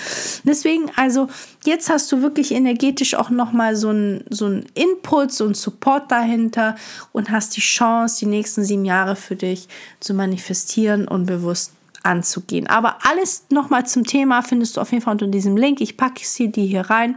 Deswegen, 0.45 0.91
also 0.97 1.29
jetzt 1.65 1.91
hast 1.91 2.11
du 2.11 2.23
wirklich 2.23 2.53
energetisch 2.53 3.15
auch 3.15 3.31
nochmal 3.31 3.77
so 3.77 3.91
ein 3.91 4.25
so 4.31 4.47
Input, 4.75 5.31
so 5.31 5.47
ein 5.47 5.55
Support 5.55 6.11
dahinter 6.11 6.77
und 7.13 7.31
hast 7.31 7.57
die 7.57 7.61
Chance, 7.61 8.21
die 8.21 8.27
nächsten 8.27 8.65
sieben 8.65 8.87
Jahre 8.87 9.15
für 9.15 9.37
dich 9.37 9.69
zu 10.01 10.15
manifestieren 10.15 11.07
und 11.07 11.27
bewusst 11.27 11.73
anzugehen. 12.07 12.67
Aber 12.67 12.99
alles 13.03 13.47
nochmal 13.51 13.87
zum 13.87 14.05
Thema 14.05 14.43
findest 14.43 14.77
du 14.77 14.81
auf 14.81 14.93
jeden 14.93 15.03
Fall 15.03 15.13
unter 15.13 15.27
diesem 15.27 15.57
Link. 15.57 15.81
Ich 15.81 15.97
packe 15.97 16.25
sie 16.25 16.51
dir 16.51 16.65
hier 16.65 16.83
rein 16.83 17.17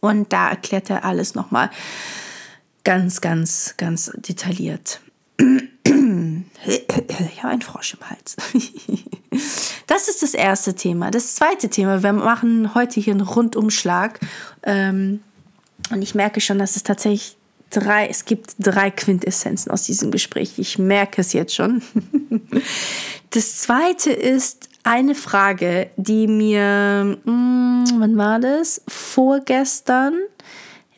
und 0.00 0.32
da 0.32 0.50
erklärt 0.50 0.90
er 0.90 1.04
alles 1.04 1.34
nochmal 1.34 1.70
ganz, 2.84 3.20
ganz, 3.20 3.74
ganz 3.76 4.12
detailliert. 4.16 5.00
Ich 6.66 7.42
habe 7.42 7.52
einen 7.52 7.62
Frosch 7.62 7.94
im 7.94 8.10
Hals. 8.10 8.36
Das 9.86 10.08
ist 10.08 10.22
das 10.22 10.32
erste 10.32 10.74
Thema. 10.74 11.10
Das 11.10 11.34
zweite 11.34 11.68
Thema, 11.68 12.02
wir 12.02 12.12
machen 12.12 12.74
heute 12.74 13.00
hier 13.00 13.12
einen 13.12 13.20
Rundumschlag. 13.20 14.18
Ähm, 14.62 15.22
und 15.90 16.02
ich 16.02 16.14
merke 16.14 16.40
schon, 16.40 16.58
dass 16.58 16.76
es 16.76 16.84
tatsächlich 16.84 17.36
drei, 17.74 18.06
es 18.06 18.24
gibt 18.24 18.54
drei 18.58 18.90
Quintessenzen 18.90 19.70
aus 19.70 19.84
diesem 19.84 20.10
Gespräch. 20.10 20.58
Ich 20.58 20.78
merke 20.78 21.20
es 21.20 21.32
jetzt 21.32 21.54
schon. 21.54 21.82
Das 23.30 23.58
zweite 23.58 24.12
ist 24.12 24.68
eine 24.84 25.16
Frage, 25.16 25.90
die 25.96 26.28
mir, 26.28 27.18
mh, 27.24 27.24
hm, 27.24 27.84
wann 27.98 28.16
war 28.16 28.38
das? 28.38 28.80
Vorgestern 28.86 30.14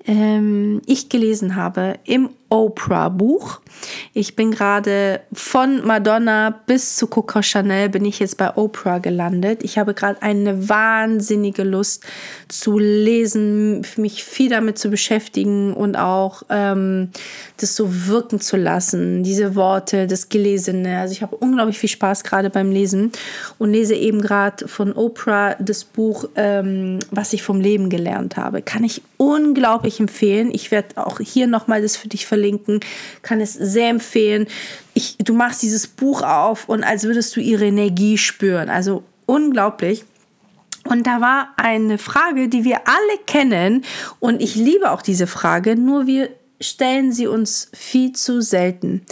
ähm, 0.07 0.81
ich 0.87 1.09
gelesen 1.09 1.57
habe 1.57 1.99
im 2.05 2.31
Oprah-Buch. 2.49 3.61
Ich 4.13 4.37
bin 4.37 4.51
gerade 4.51 5.21
von 5.33 5.85
Madonna 5.85 6.51
bis 6.67 6.97
zu 6.97 7.07
Coco 7.07 7.43
Chanel 7.43 7.89
bin 7.89 8.05
ich 8.05 8.19
jetzt 8.19 8.39
bei 8.39 8.57
Oprah 8.57 8.99
gelandet. 8.99 9.63
Ich 9.63 9.79
habe 9.79 9.95
gerade 9.95 10.23
eine 10.23 10.69
wahnsinnige 10.69 11.65
Lust 11.65 12.05
zu 12.49 12.79
lesen, 12.79 13.83
mich 13.97 14.25
viel 14.25 14.51
damit 14.51 14.79
zu 14.79 14.91
beschäftigen 14.91 15.75
und 15.75 15.97
auch 15.97 16.45
ähm, 16.49 17.11
das 17.59 17.77
so 17.77 18.07
wirken 18.07 18.41
zu 18.41 18.57
lassen. 18.57 19.23
Diese 19.23 19.55
Worte, 19.55 20.07
das 20.07 20.29
Gelesene. 20.29 20.99
Also 20.99 21.13
ich 21.13 21.23
habe 21.23 21.37
unglaublich 21.37 21.79
viel 21.79 21.91
Spaß 21.91 22.25
gerade 22.25 22.51
beim 22.51 22.71
Lesen 22.71 23.13
und 23.59 23.73
lese 23.73 23.95
eben 23.95 24.21
gerade 24.21 24.69
von 24.69 24.93
Oprah 24.93 25.57
das 25.59 25.85
Buch, 25.85 26.27
ähm, 26.37 27.01
was 27.11 27.33
ich 27.33 27.43
vom 27.43 27.61
Leben 27.61 27.91
gelernt 27.91 28.37
habe. 28.37 28.63
Kann 28.63 28.85
ich 28.85 29.03
unglaublich 29.17 30.01
empfehlen. 30.01 30.51
Ich 30.53 30.71
werde 30.71 30.97
auch 30.97 31.21
hier 31.21 31.47
nochmal 31.47 31.83
das 31.83 31.97
für 31.97 32.09
dich 32.09 32.27
verlinken 32.27 32.36
verlinken, 32.37 32.81
kann 33.23 33.41
es 33.41 33.55
sehr 33.55 33.89
empfehlen. 33.89 34.47
Ich, 34.93 35.17
du 35.19 35.33
machst 35.33 35.63
dieses 35.63 35.87
Buch 35.87 36.23
auf 36.23 36.69
und 36.69 36.85
als 36.85 37.05
würdest 37.05 37.35
du 37.35 37.41
ihre 37.41 37.65
Energie 37.65 38.19
spüren. 38.19 38.69
Also 38.69 39.05
unglaublich. 39.25 40.05
Und 40.85 41.07
da 41.07 41.21
war 41.21 41.49
eine 41.57 41.99
Frage, 41.99 42.49
die 42.49 42.63
wir 42.63 42.87
alle 42.87 43.19
kennen 43.27 43.85
und 44.21 44.41
ich 44.41 44.55
liebe 44.55 44.91
auch 44.91 45.03
diese 45.03 45.27
Frage, 45.27 45.75
nur 45.75 46.07
wir 46.07 46.29
stellen 46.61 47.11
sie 47.11 47.27
uns 47.27 47.71
viel 47.75 48.13
zu 48.13 48.41
selten. 48.41 49.03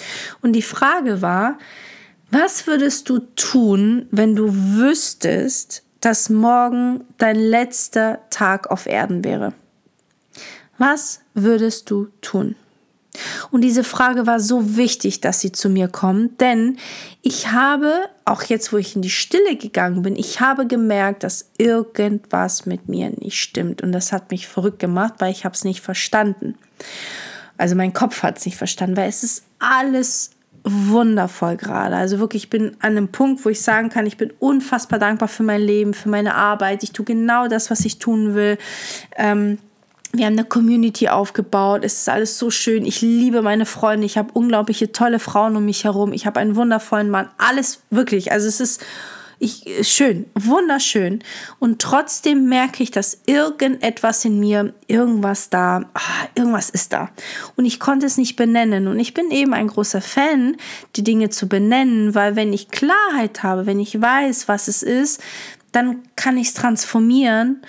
Und 0.41 0.53
die 0.53 0.63
Frage 0.63 1.21
war, 1.21 1.59
was 2.31 2.67
würdest 2.67 3.09
du 3.09 3.21
tun, 3.37 4.07
wenn 4.11 4.37
du 4.37 4.49
wüsstest, 4.53 5.83
dass 6.01 6.31
morgen 6.31 7.05
dein 7.19 7.37
letzter 7.37 8.21
Tag 8.31 8.71
auf 8.71 8.87
Erden 8.87 9.25
wäre? 9.25 9.53
Was 10.79 11.21
würdest 11.35 11.91
du 11.91 12.09
tun? 12.21 12.57
Und 13.55 13.61
diese 13.61 13.85
Frage 13.85 14.27
war 14.27 14.41
so 14.41 14.77
wichtig, 14.77 15.21
dass 15.21 15.39
sie 15.39 15.53
zu 15.53 15.69
mir 15.69 15.87
kommt, 15.87 16.41
denn 16.41 16.77
ich 17.23 17.53
habe, 17.53 17.93
auch 18.25 18.43
jetzt, 18.43 18.73
wo 18.73 18.79
ich 18.79 18.97
in 18.97 19.03
die 19.03 19.11
Stille 19.11 19.55
gegangen 19.55 20.03
bin, 20.03 20.17
ich 20.17 20.41
habe 20.41 20.67
gemerkt, 20.67 21.23
dass 21.23 21.51
irgendwas 21.57 22.67
mit 22.67 22.89
mir 22.89 23.11
nicht 23.11 23.41
stimmt. 23.41 23.81
Und 23.81 23.93
das 23.93 24.11
hat 24.11 24.33
mich 24.33 24.49
verrückt 24.49 24.81
gemacht, 24.81 25.15
weil 25.19 25.31
ich 25.31 25.45
habe 25.45 25.55
es 25.55 25.63
nicht 25.63 25.83
verstanden. 25.83 26.57
Also 27.57 27.77
mein 27.77 27.93
Kopf 27.93 28.25
hat 28.25 28.39
es 28.39 28.45
nicht 28.45 28.57
verstanden, 28.57 28.97
weil 28.97 29.09
es 29.09 29.23
ist 29.23 29.45
alles 29.61 30.33
wundervoll 30.65 31.57
gerade. 31.57 31.95
Also 31.95 32.19
wirklich, 32.19 32.43
ich 32.43 32.51
bin 32.51 32.73
an 32.81 32.97
einem 32.97 33.07
Punkt, 33.07 33.45
wo 33.45 33.51
ich 33.51 33.63
sagen 33.63 33.89
kann, 33.89 34.05
ich 34.05 34.17
bin 34.17 34.33
unfassbar 34.41 34.99
dankbar 34.99 35.29
für 35.29 35.45
mein 35.45 35.61
Leben, 35.61 35.95
für 35.95 36.09
meine 36.09 36.35
Arbeit. 36.35 36.83
Ich 36.83 36.91
tue 36.91 37.05
genau 37.05 37.47
das, 37.47 37.71
was 37.71 37.85
ich 37.85 38.01
tun 38.01 38.35
will. 38.35 38.59
Ähm, 39.17 39.59
wir 40.17 40.27
haben 40.27 40.35
eine 40.35 40.45
Community 40.45 41.09
aufgebaut. 41.09 41.85
Es 41.85 42.01
ist 42.01 42.09
alles 42.09 42.39
so 42.39 42.51
schön. 42.51 42.87
Ich 42.87 43.01
liebe 43.01 43.43
meine 43.43 43.67
Freunde. 43.67 44.07
Ich 44.07 44.17
habe 44.17 44.33
unglaubliche 44.33 44.93
tolle 44.93 45.19
Frauen 45.19 45.57
um 45.57 45.65
mich 45.65 45.85
herum. 45.85 46.13
Ich 46.13 46.27
habe 46.27 46.41
einen 46.41 46.57
wundervollen 46.57 47.11
Mann. 47.11 47.29
Alles 47.39 47.83
wirklich. 47.91 48.33
Also 48.33 48.47
es 48.47 48.61
ist 48.61 48.85
ich, 49.39 49.65
schön, 49.83 50.27
wunderschön. 50.35 51.23
Und 51.59 51.83
trotzdem 51.83 52.49
merke 52.49 52.83
ich, 52.83 52.91
dass 52.91 53.21
irgendetwas 53.27 54.25
in 54.25 54.39
mir, 54.39 54.73
irgendwas 54.87 55.51
da, 55.51 55.85
ah, 55.93 56.29
irgendwas 56.35 56.71
ist 56.71 56.93
da. 56.93 57.11
Und 57.57 57.65
ich 57.65 57.81
konnte 57.81 58.07
es 58.07 58.17
nicht 58.17 58.37
benennen. 58.37 58.87
Und 58.87 58.99
ich 59.01 59.13
bin 59.13 59.31
eben 59.31 59.53
ein 59.53 59.67
großer 59.67 60.01
Fan, 60.01 60.57
die 60.97 61.05
Dinge 61.05 61.31
zu 61.31 61.49
benennen, 61.49 62.15
weil 62.15 62.37
wenn 62.37 62.53
ich 62.53 62.71
Klarheit 62.71 63.43
habe, 63.43 63.67
wenn 63.67 63.81
ich 63.81 64.01
weiß, 64.01 64.49
was 64.49 64.69
es 64.69 64.83
ist, 64.83 65.21
dann 65.73 66.03
kann 66.15 66.39
ich 66.39 66.49
es 66.49 66.55
transformieren 66.55 67.61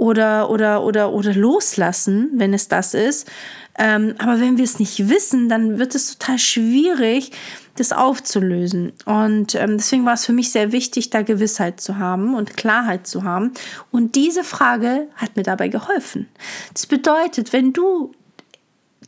oder, 0.00 0.48
oder, 0.48 0.82
oder, 0.82 1.12
oder 1.12 1.34
loslassen, 1.34 2.30
wenn 2.32 2.54
es 2.54 2.68
das 2.68 2.94
ist. 2.94 3.30
Ähm, 3.78 4.14
aber 4.16 4.40
wenn 4.40 4.56
wir 4.56 4.64
es 4.64 4.78
nicht 4.78 5.10
wissen, 5.10 5.50
dann 5.50 5.78
wird 5.78 5.94
es 5.94 6.16
total 6.16 6.38
schwierig, 6.38 7.32
das 7.76 7.92
aufzulösen. 7.92 8.94
Und 9.04 9.54
ähm, 9.54 9.76
deswegen 9.76 10.06
war 10.06 10.14
es 10.14 10.24
für 10.24 10.32
mich 10.32 10.52
sehr 10.52 10.72
wichtig, 10.72 11.10
da 11.10 11.20
Gewissheit 11.20 11.82
zu 11.82 11.98
haben 11.98 12.34
und 12.34 12.56
Klarheit 12.56 13.06
zu 13.06 13.24
haben. 13.24 13.52
Und 13.90 14.14
diese 14.14 14.42
Frage 14.42 15.08
hat 15.16 15.36
mir 15.36 15.42
dabei 15.42 15.68
geholfen. 15.68 16.28
Das 16.72 16.86
bedeutet, 16.86 17.52
wenn 17.52 17.74
du 17.74 18.12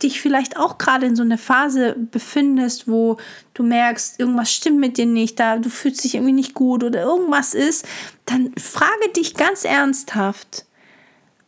dich 0.03 0.21
vielleicht 0.21 0.59
auch 0.59 0.77
gerade 0.77 1.07
in 1.07 1.17
so 1.17 1.23
einer 1.23 1.39
Phase 1.39 1.97
befindest, 2.11 2.87
wo 2.87 3.17
du 3.55 3.63
merkst, 3.63 4.21
irgendwas 4.21 4.53
stimmt 4.53 4.79
mit 4.79 4.99
dir 4.99 5.07
nicht, 5.07 5.41
da 5.41 5.57
du 5.57 5.71
fühlst 5.71 6.05
dich 6.05 6.17
irgendwie 6.17 6.35
nicht 6.35 6.53
gut 6.53 6.85
oder 6.85 7.03
irgendwas 7.03 7.55
ist, 7.55 7.87
dann 8.27 8.53
frage 8.59 9.09
dich 9.17 9.35
ganz 9.35 9.65
ernsthaft, 9.65 10.67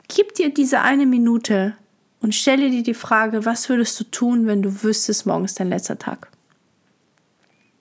Gib 0.09 0.35
dir 0.35 0.53
diese 0.53 0.81
eine 0.81 1.07
Minute 1.07 1.77
und 2.21 2.35
stelle 2.35 2.71
dir 2.71 2.83
die 2.83 2.95
Frage, 2.95 3.45
was 3.45 3.69
würdest 3.69 3.99
du 4.01 4.05
tun, 4.05 4.47
wenn 4.47 4.63
du 4.63 4.83
wüsstest, 4.83 5.27
morgen 5.27 5.45
ist 5.45 5.61
dein 5.61 5.69
letzter 5.69 5.99
Tag? 5.99 6.31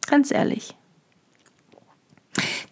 Ganz 0.07 0.31
ehrlich. 0.31 0.75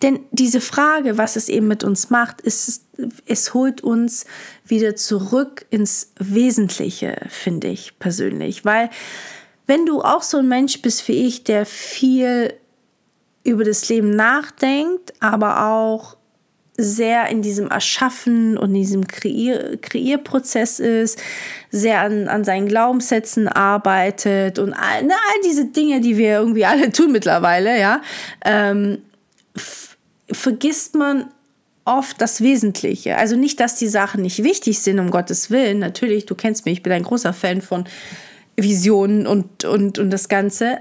Denn 0.01 0.21
diese 0.31 0.61
Frage, 0.61 1.17
was 1.17 1.35
es 1.35 1.47
eben 1.47 1.67
mit 1.67 1.83
uns 1.83 2.09
macht, 2.09 2.41
ist, 2.41 2.85
es 3.25 3.53
holt 3.53 3.81
uns 3.81 4.25
wieder 4.65 4.95
zurück 4.95 5.65
ins 5.69 6.11
Wesentliche, 6.17 7.21
finde 7.29 7.67
ich 7.67 7.99
persönlich. 7.99 8.65
Weil 8.65 8.89
wenn 9.67 9.85
du 9.85 10.01
auch 10.01 10.23
so 10.23 10.39
ein 10.39 10.47
Mensch 10.47 10.81
bist 10.81 11.07
wie 11.07 11.27
ich, 11.27 11.43
der 11.43 11.65
viel 11.65 12.53
über 13.43 13.63
das 13.63 13.87
Leben 13.89 14.15
nachdenkt, 14.15 15.13
aber 15.19 15.67
auch 15.67 16.17
sehr 16.77 17.27
in 17.27 17.41
diesem 17.41 17.69
Erschaffen 17.69 18.57
und 18.57 18.69
in 18.69 18.81
diesem 18.81 19.07
Kreier 19.07 19.77
Kreierprozess 19.77 20.79
ist, 20.79 21.21
sehr 21.69 22.01
an, 22.01 22.27
an 22.27 22.43
seinen 22.43 22.67
Glaubenssätzen 22.67 23.47
arbeitet 23.47 24.57
und 24.57 24.73
all, 24.73 25.03
na, 25.03 25.13
all 25.15 25.41
diese 25.45 25.65
Dinge, 25.65 26.01
die 26.01 26.17
wir 26.17 26.39
irgendwie 26.39 26.65
alle 26.65 26.91
tun 26.91 27.11
mittlerweile, 27.11 27.79
ja, 27.79 28.01
ähm, 28.45 28.99
vergisst 30.31 30.95
man 30.95 31.31
oft 31.85 32.21
das 32.21 32.41
Wesentliche. 32.41 33.17
Also 33.17 33.35
nicht, 33.35 33.59
dass 33.59 33.75
die 33.75 33.87
Sachen 33.87 34.21
nicht 34.21 34.43
wichtig 34.43 34.79
sind, 34.79 34.99
um 34.99 35.11
Gottes 35.11 35.49
Willen. 35.51 35.79
Natürlich, 35.79 36.25
du 36.25 36.35
kennst 36.35 36.65
mich, 36.65 36.77
ich 36.77 36.83
bin 36.83 36.93
ein 36.93 37.03
großer 37.03 37.33
Fan 37.33 37.61
von 37.61 37.85
Visionen 38.55 39.27
und, 39.27 39.65
und, 39.65 39.99
und 39.99 40.09
das 40.11 40.29
Ganze. 40.29 40.79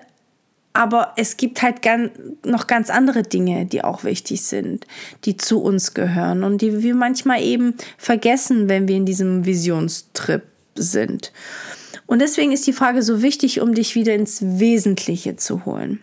Aber 0.73 1.13
es 1.17 1.37
gibt 1.37 1.63
halt 1.63 1.83
ganz, 1.83 2.11
noch 2.45 2.67
ganz 2.67 2.91
andere 2.91 3.23
Dinge, 3.23 3.67
die 3.67 3.83
auch 3.83 4.05
wichtig 4.05 4.43
sind, 4.43 4.87
die 5.25 5.37
zu 5.37 5.61
uns 5.61 5.95
gehören 5.95 6.45
und 6.45 6.63
die 6.63 6.83
wir 6.83 6.95
manchmal 6.95 7.43
eben 7.43 7.75
vergessen, 7.99 8.69
wenn 8.69 8.87
wir 8.87 8.97
in 8.97 9.07
diesem 9.07 9.47
Visionstrip 9.47 10.43
sind. 10.77 11.33
Und 12.07 12.21
deswegen 12.21 12.53
ist 12.53 12.67
die 12.67 12.73
Frage 12.73 13.03
so 13.03 13.23
wichtig, 13.23 13.61
um 13.61 13.75
dich 13.75 13.95
wieder 13.95 14.15
ins 14.15 14.43
Wesentliche 14.43 15.37
zu 15.37 15.65
holen. 15.65 16.03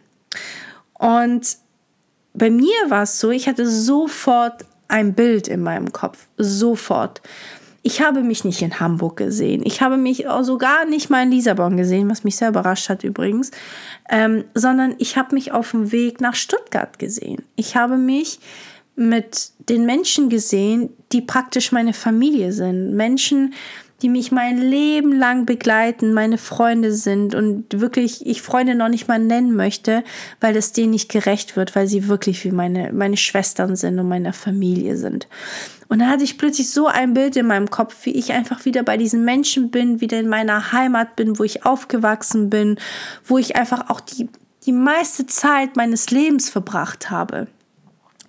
Und 0.93 1.57
bei 2.33 2.49
mir 2.49 2.75
war 2.89 3.03
es 3.03 3.19
so, 3.19 3.31
ich 3.31 3.47
hatte 3.47 3.67
sofort 3.69 4.65
ein 4.87 5.13
Bild 5.13 5.47
in 5.47 5.61
meinem 5.61 5.91
Kopf, 5.91 6.27
sofort. 6.37 7.21
Ich 7.83 8.01
habe 8.01 8.21
mich 8.21 8.43
nicht 8.43 8.61
in 8.61 8.79
Hamburg 8.79 9.17
gesehen. 9.17 9.61
Ich 9.65 9.81
habe 9.81 9.97
mich 9.97 10.25
sogar 10.41 10.85
nicht 10.85 11.09
mal 11.09 11.23
in 11.23 11.31
Lissabon 11.31 11.77
gesehen, 11.77 12.09
was 12.09 12.23
mich 12.23 12.35
sehr 12.35 12.49
überrascht 12.49 12.89
hat 12.89 13.03
übrigens, 13.03 13.51
ähm, 14.09 14.43
sondern 14.53 14.95
ich 14.97 15.17
habe 15.17 15.35
mich 15.35 15.51
auf 15.51 15.71
dem 15.71 15.91
Weg 15.91 16.19
nach 16.19 16.35
Stuttgart 16.35 16.99
gesehen. 16.99 17.43
Ich 17.55 17.75
habe 17.75 17.97
mich 17.97 18.39
mit 18.95 19.51
den 19.69 19.85
Menschen 19.85 20.27
gesehen, 20.27 20.89
die 21.11 21.21
praktisch 21.21 21.71
meine 21.71 21.93
Familie 21.93 22.51
sind. 22.51 22.95
Menschen, 22.95 23.53
die 24.01 24.09
mich 24.09 24.31
mein 24.31 24.59
Leben 24.59 25.11
lang 25.11 25.45
begleiten, 25.45 26.13
meine 26.13 26.37
Freunde 26.37 26.91
sind 26.91 27.33
und 27.33 27.79
wirklich 27.79 28.25
ich 28.25 28.41
Freunde 28.41 28.75
noch 28.75 28.89
nicht 28.89 29.07
mal 29.07 29.19
nennen 29.19 29.55
möchte, 29.55 30.03
weil 30.39 30.55
es 30.55 30.71
denen 30.71 30.91
nicht 30.91 31.09
gerecht 31.09 31.55
wird, 31.55 31.75
weil 31.75 31.87
sie 31.87 32.07
wirklich 32.07 32.43
wie 32.43 32.51
meine, 32.51 32.91
meine 32.93 33.17
Schwestern 33.17 33.75
sind 33.75 33.97
und 33.99 34.07
meine 34.07 34.33
Familie 34.33 34.97
sind. 34.97 35.27
Und 35.87 35.99
dann 35.99 36.09
hatte 36.09 36.23
ich 36.23 36.37
plötzlich 36.37 36.69
so 36.69 36.87
ein 36.87 37.13
Bild 37.13 37.35
in 37.35 37.47
meinem 37.47 37.69
Kopf, 37.69 37.95
wie 38.03 38.11
ich 38.11 38.33
einfach 38.33 38.65
wieder 38.65 38.83
bei 38.83 38.97
diesen 38.97 39.23
Menschen 39.23 39.71
bin, 39.71 40.01
wieder 40.01 40.19
in 40.19 40.27
meiner 40.27 40.71
Heimat 40.71 41.15
bin, 41.15 41.39
wo 41.39 41.43
ich 41.43 41.65
aufgewachsen 41.65 42.49
bin, 42.49 42.77
wo 43.25 43.37
ich 43.37 43.55
einfach 43.55 43.89
auch 43.89 44.01
die, 44.01 44.29
die 44.65 44.73
meiste 44.73 45.25
Zeit 45.25 45.75
meines 45.75 46.11
Lebens 46.11 46.49
verbracht 46.49 47.09
habe. 47.09 47.47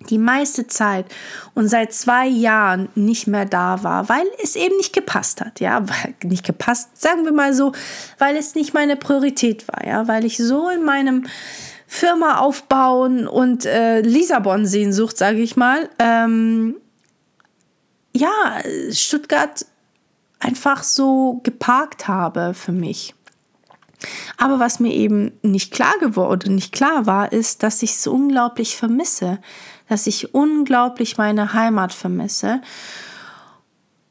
Die 0.09 0.17
meiste 0.17 0.65
Zeit 0.67 1.07
und 1.55 1.67
seit 1.67 1.91
zwei 1.91 2.25
Jahren 2.25 2.87
nicht 2.95 3.27
mehr 3.27 3.43
da 3.43 3.83
war, 3.83 4.07
weil 4.07 4.25
es 4.41 4.55
eben 4.55 4.77
nicht 4.77 4.93
gepasst 4.93 5.41
hat, 5.41 5.59
ja, 5.59 5.85
weil 5.89 6.15
nicht 6.23 6.45
gepasst, 6.45 6.89
sagen 6.93 7.25
wir 7.25 7.33
mal 7.33 7.53
so, 7.53 7.73
weil 8.17 8.37
es 8.37 8.55
nicht 8.55 8.73
meine 8.73 8.95
Priorität 8.95 9.67
war, 9.67 9.85
ja, 9.85 10.07
weil 10.07 10.23
ich 10.23 10.37
so 10.37 10.69
in 10.69 10.85
meinem 10.85 11.25
Firma 11.85 12.37
aufbauen 12.37 13.27
und 13.27 13.65
äh, 13.65 13.99
Lissabon 13.99 14.65
Sehnsucht, 14.65 15.17
sage 15.17 15.39
ich 15.39 15.57
mal, 15.57 15.89
ähm, 15.99 16.75
ja, 18.15 18.61
Stuttgart 18.91 19.65
einfach 20.39 20.83
so 20.83 21.41
geparkt 21.43 22.07
habe 22.07 22.53
für 22.53 22.71
mich. 22.71 23.13
Aber 24.37 24.59
was 24.59 24.79
mir 24.79 24.93
eben 24.93 25.33
nicht 25.41 25.73
klar 25.73 25.97
geworden 25.99 26.55
nicht 26.55 26.71
klar 26.71 27.05
war, 27.05 27.31
ist, 27.33 27.63
dass 27.63 27.83
ich 27.83 27.91
es 27.91 28.07
unglaublich 28.07 28.77
vermisse, 28.77 29.39
dass 29.89 30.07
ich 30.07 30.33
unglaublich 30.33 31.17
meine 31.17 31.53
Heimat 31.53 31.93
vermisse. 31.93 32.61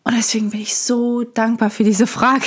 Und 0.05 0.15
deswegen 0.17 0.51
bin 0.51 0.61
ich 0.61 0.77
so 0.77 1.25
dankbar 1.25 1.71
für 1.71 1.85
diese 1.85 2.07
Frage. 2.07 2.45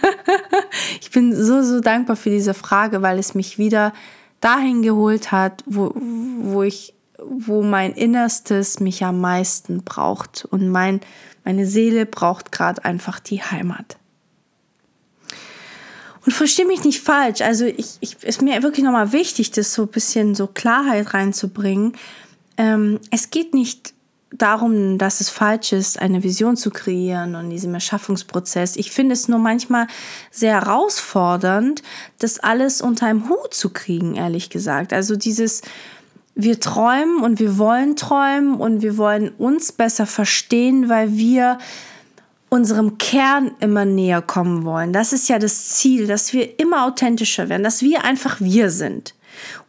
ich 1.00 1.10
bin 1.10 1.34
so, 1.34 1.62
so 1.62 1.80
dankbar 1.80 2.16
für 2.16 2.30
diese 2.30 2.54
Frage, 2.54 3.02
weil 3.02 3.18
es 3.18 3.34
mich 3.34 3.58
wieder 3.58 3.92
dahin 4.40 4.82
geholt 4.82 5.32
hat, 5.32 5.62
wo, 5.66 5.92
wo 5.94 6.62
ich, 6.62 6.94
wo 7.24 7.62
mein 7.62 7.92
Innerstes 7.92 8.80
mich 8.80 9.04
am 9.04 9.20
meisten 9.20 9.84
braucht. 9.84 10.46
Und 10.50 10.68
mein, 10.68 11.00
meine 11.44 11.66
Seele 11.66 12.06
braucht 12.06 12.52
gerade 12.52 12.84
einfach 12.84 13.20
die 13.20 13.42
Heimat. 13.42 13.96
Und 16.26 16.32
verstehe 16.32 16.66
mich 16.66 16.84
nicht 16.84 17.00
falsch. 17.00 17.40
Also 17.40 17.64
ich, 17.64 17.96
ich 18.00 18.22
ist 18.22 18.42
mir 18.42 18.62
wirklich 18.62 18.84
nochmal 18.84 19.12
wichtig, 19.12 19.52
das 19.52 19.72
so 19.72 19.82
ein 19.82 19.88
bisschen 19.88 20.34
so 20.34 20.46
Klarheit 20.46 21.14
reinzubringen. 21.14 21.94
Ähm, 22.58 23.00
es 23.10 23.30
geht 23.30 23.54
nicht 23.54 23.94
darum, 24.32 24.98
dass 24.98 25.20
es 25.20 25.28
falsch 25.28 25.72
ist, 25.72 25.98
eine 25.98 26.22
Vision 26.22 26.56
zu 26.56 26.70
kreieren 26.70 27.34
und 27.34 27.50
diesem 27.50 27.74
Erschaffungsprozess. 27.74 28.76
Ich 28.76 28.90
finde 28.92 29.14
es 29.14 29.28
nur 29.28 29.38
manchmal 29.38 29.86
sehr 30.30 30.54
herausfordernd, 30.54 31.82
das 32.18 32.38
alles 32.38 32.80
unter 32.80 33.06
einem 33.06 33.28
Hut 33.28 33.54
zu 33.54 33.70
kriegen, 33.70 34.14
ehrlich 34.14 34.50
gesagt. 34.50 34.92
Also 34.92 35.16
dieses, 35.16 35.62
wir 36.42 36.60
träumen 36.60 37.22
und 37.22 37.38
wir 37.38 37.58
wollen 37.58 37.96
träumen 37.96 38.54
und 38.54 38.82
wir 38.82 38.96
wollen 38.96 39.30
uns 39.30 39.72
besser 39.72 40.06
verstehen, 40.06 40.88
weil 40.88 41.16
wir 41.16 41.58
unserem 42.48 42.98
Kern 42.98 43.52
immer 43.60 43.84
näher 43.84 44.22
kommen 44.22 44.64
wollen. 44.64 44.92
Das 44.92 45.12
ist 45.12 45.28
ja 45.28 45.38
das 45.38 45.68
Ziel, 45.70 46.06
dass 46.06 46.32
wir 46.32 46.58
immer 46.58 46.84
authentischer 46.84 47.48
werden, 47.48 47.62
dass 47.62 47.82
wir 47.82 48.04
einfach 48.04 48.40
wir 48.40 48.70
sind. 48.70 49.14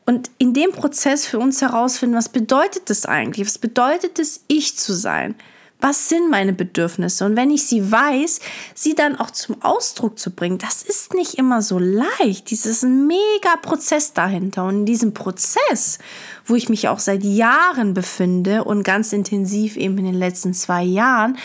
Und 0.06 0.32
in 0.40 0.54
dem 0.54 0.72
Prozess 0.72 1.26
für 1.28 1.38
uns 1.40 1.62
herausfinden, 1.62 2.16
was 2.16 2.30
bedeutet 2.30 2.90
das 2.90 3.06
eigentlich? 3.06 3.46
Was 3.46 3.60
bedeutet 3.60 4.18
es, 4.20 4.44
ich 4.48 4.78
zu 4.78 4.94
sein? 4.94 5.36
Was 5.82 6.10
sind 6.10 6.30
meine 6.30 6.54
Bedürfnisse? 6.54 7.26
Und 7.26 7.36
wenn 7.36 7.50
ich 7.50 7.66
sie 7.66 7.92
weiß, 7.92 8.40
sie 8.76 8.96
dann 8.96 9.16
auch 9.16 9.32
zum 9.32 9.62
Ausdruck 9.64 10.20
zu 10.20 10.32
bringen, 10.32 10.60
das 10.60 10.84
ist 10.84 11.14
nicht 11.14 11.36
immer 11.36 11.62
so 11.62 11.80
leicht. 11.80 12.52
Dieses 12.52 12.84
mega 12.84 13.56
Prozess 13.62 14.14
dahinter. 14.14 14.66
Und 14.66 14.82
in 14.82 14.86
diesem 14.86 15.14
Prozess, 15.14 15.98
wo 16.46 16.56
ich 16.56 16.70
mich 16.70 16.88
auch 16.88 17.00
seit 17.00 17.24
Jahren 17.24 17.94
befinde 17.94 18.64
und 18.64 18.84
ganz 18.84 19.12
intensiv 19.12 19.76
eben 19.76 19.98
in 19.98 20.06
den 20.06 20.14
letzten 20.20 20.54
zwei 20.54 20.84
Jahren, 20.84 21.38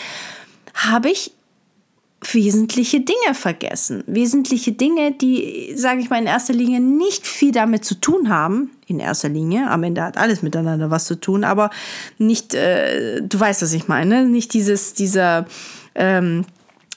habe 0.75 1.09
ich 1.09 1.33
wesentliche 2.33 3.01
Dinge 3.01 3.33
vergessen. 3.33 4.03
Wesentliche 4.07 4.71
Dinge, 4.71 5.11
die, 5.11 5.73
sage 5.75 6.01
ich 6.01 6.09
mal, 6.09 6.19
in 6.19 6.27
erster 6.27 6.53
Linie 6.53 6.79
nicht 6.79 7.27
viel 7.27 7.51
damit 7.51 7.85
zu 7.85 7.95
tun 7.95 8.29
haben. 8.29 8.71
In 8.87 8.99
erster 8.99 9.29
Linie. 9.29 9.69
Am 9.69 9.83
Ende 9.83 10.03
hat 10.03 10.17
alles 10.17 10.41
miteinander 10.41 10.89
was 10.89 11.05
zu 11.05 11.15
tun, 11.15 11.43
aber 11.43 11.69
nicht, 12.17 12.53
äh, 12.53 13.21
du 13.21 13.39
weißt, 13.39 13.61
was 13.61 13.73
ich 13.73 13.87
meine. 13.87 14.25
Nicht 14.25 14.53
dieses, 14.53 14.93
dieser, 14.93 15.45
ähm, 15.95 16.45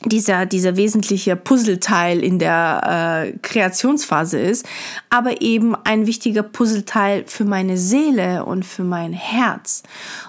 dieser, 0.05 0.47
dieser 0.47 0.77
wesentliche 0.77 1.37
Puzzleteil 1.37 2.23
in 2.25 2.39
der 2.39 3.33
äh, 3.35 3.39
Kreationsphase 3.43 4.39
ist, 4.39 4.67
aber 5.11 5.43
eben 5.43 5.75
ein 5.85 6.07
wichtiger 6.07 6.43
Puzzleteil 6.43 7.25
für 7.27 7.45
meine 7.45 7.77
Seele 7.77 8.45
und 8.45 8.65
für 8.65 8.85
mein 8.85 9.13
Herz. 9.13 9.83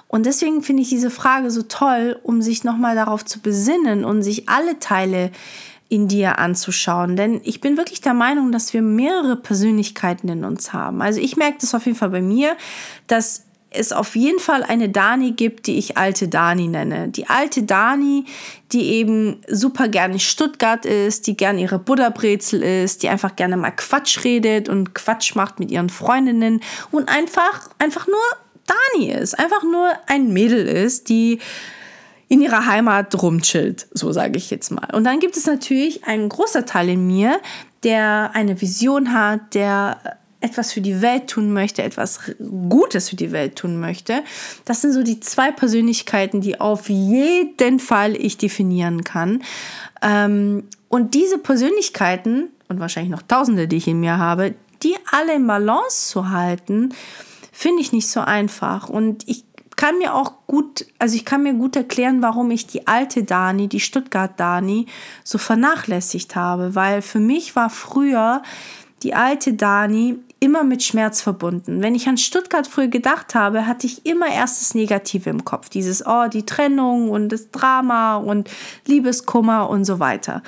Und 0.08 0.26
deswegen 0.26 0.62
finde 0.62 0.84
ich 0.84 0.90
diese 0.90 1.10
Frage 1.10 1.52
so 1.52 1.62
toll, 1.62 2.20
um 2.24 2.42
sich 2.42 2.64
nochmal 2.64 2.96
darauf 2.96 3.24
zu 3.24 3.40
besinnen 3.40 4.04
und 4.04 4.24
sich 4.24 4.50
alle 4.50 4.78
Teile 4.80 5.32
in 5.88 6.08
dir 6.08 6.40
anzuschauen. 6.40 7.16
Denn 7.16 7.42
ich 7.44 7.62
bin 7.62 7.78
wirklich 7.78 8.02
der 8.02 8.14
Meinung, 8.14 8.52
dass 8.52 8.74
wir 8.74 8.82
mehrere 8.82 9.36
Persönlichkeiten 9.36 10.30
in 10.30 10.46
uns 10.46 10.74
haben. 10.74 11.02
Also 11.02 11.20
ich 11.20 11.38
merke 11.38 11.58
das 11.62 11.76
auf 11.76 11.86
jeden 11.86 11.98
Fall 11.98 12.10
bei 12.10 12.22
mir, 12.22 12.56
dass 13.08 13.44
es 13.72 13.94
auf 13.94 14.18
jeden 14.18 14.40
Fall 14.40 14.64
eine 14.64 14.90
Dani 14.90 15.32
gibt, 15.32 15.66
die 15.66 15.78
ich 15.78 15.98
alte 15.98 16.28
Dani 16.28 16.68
nenne. 16.68 17.08
Die 17.08 17.28
alte 17.28 17.64
Dani, 17.64 18.26
die 18.74 18.92
eben 18.92 19.42
super 19.48 19.88
gerne 19.88 20.20
Stuttgart 20.20 20.86
ist, 20.86 21.26
die 21.26 21.38
gerne 21.38 21.62
ihre 21.62 21.80
Butterbrezel 21.80 22.62
ist, 22.62 23.02
die 23.02 23.10
einfach 23.10 23.38
gerne 23.38 23.56
mal 23.56 23.72
Quatsch 23.72 24.26
redet 24.26 24.68
und 24.68 24.94
Quatsch 24.94 25.36
macht 25.36 25.60
mit 25.60 25.72
ihren 25.72 25.90
Freundinnen 25.90 26.62
und 26.92 27.08
einfach, 27.08 27.70
einfach 27.80 28.08
nur 28.08 28.20
Dani 28.94 29.12
ist. 29.12 29.40
Einfach 29.40 29.64
nur 29.64 29.90
ein 30.08 30.34
Mädel 30.34 30.68
ist, 30.68 31.08
die 31.08 31.40
in 32.28 32.42
ihrer 32.42 32.66
Heimat 32.66 33.22
rumchillt, 33.22 33.88
so 33.92 34.12
sage 34.12 34.38
ich 34.38 34.50
jetzt 34.52 34.72
mal. 34.72 34.94
Und 34.94 35.06
dann 35.06 35.20
gibt 35.20 35.38
es 35.38 35.46
natürlich 35.46 36.04
einen 36.06 36.28
großer 36.28 36.66
Teil 36.66 36.90
in 36.90 37.08
mir, 37.08 37.40
der 37.84 38.32
eine 38.34 38.60
Vision 38.60 39.14
hat, 39.14 39.54
der 39.54 40.20
etwas 40.42 40.74
für 40.74 40.82
die 40.82 41.02
Welt 41.02 41.28
tun 41.28 41.54
möchte, 41.54 41.84
etwas 41.84 42.20
Gutes 42.68 43.10
für 43.10 43.16
die 43.16 43.32
Welt 43.32 43.56
tun 43.56 43.80
möchte. 43.80 44.24
Das 44.66 44.82
sind 44.82 44.92
so 44.92 45.04
die 45.04 45.20
zwei 45.20 45.52
Persönlichkeiten, 45.52 46.42
die 46.42 46.60
auf 46.60 46.90
jeden 46.90 47.80
Fall 47.80 48.16
ich 48.16 48.38
definieren 48.38 49.04
kann. 49.04 49.44
Ähm, 50.02 50.64
und 50.90 51.14
diese 51.14 51.38
Persönlichkeiten, 51.38 52.50
und 52.68 52.80
wahrscheinlich 52.80 53.12
noch 53.12 53.22
tausende, 53.22 53.68
die 53.68 53.78
ich 53.78 53.88
in 53.88 54.00
mir 54.00 54.18
habe, 54.18 54.56
die 54.84 54.96
alle 55.12 55.36
in 55.36 55.46
Balance 55.46 56.10
zu 56.10 56.30
halten, 56.30 56.94
finde 57.52 57.82
ich 57.82 57.92
nicht 57.92 58.10
so 58.10 58.22
einfach. 58.22 58.90
Und 58.90 59.28
ich 59.28 59.46
kann 59.76 59.98
mir 59.98 60.16
auch 60.16 60.34
gut, 60.48 60.86
also 61.00 61.16
ich 61.16 61.26
kann 61.26 61.44
mir 61.44 61.54
gut 61.54 61.76
erklären, 61.76 62.22
warum 62.22 62.52
ich 62.52 62.68
die 62.68 62.88
alte 62.88 63.24
Dani, 63.24 63.68
die 63.68 63.80
Stuttgart 63.80 64.40
Dani, 64.40 64.88
so 65.24 65.38
vernachlässigt 65.38 66.36
habe. 66.36 66.76
Weil 66.76 67.02
für 67.02 67.20
mich 67.20 67.56
war 67.56 67.70
früher 67.70 68.42
die 69.04 69.14
alte 69.14 69.54
Dani 69.54 70.20
immer 70.42 70.64
mit 70.64 70.82
Schmerz 70.82 71.22
verbunden. 71.22 71.84
Wenn 71.84 71.94
ich 71.94 72.08
an 72.08 72.18
Stuttgart 72.18 72.66
früher 72.66 72.88
gedacht 72.88 73.36
habe, 73.36 73.68
hatte 73.68 73.86
ich 73.86 74.08
immer 74.08 74.28
erst 74.28 74.60
das 74.60 74.74
Negative 74.74 75.30
im 75.30 75.46
Kopf. 75.46 75.70
Dieses, 75.70 76.06
oh, 76.06 76.28
die 76.28 76.48
Trennung 76.48 77.12
und 77.12 77.30
das 77.30 77.52
Drama 77.52 78.18
und 78.18 78.50
Liebeskummer 78.88 79.70
und 79.70 79.86
so 79.86 80.00
weiter. 80.00 80.42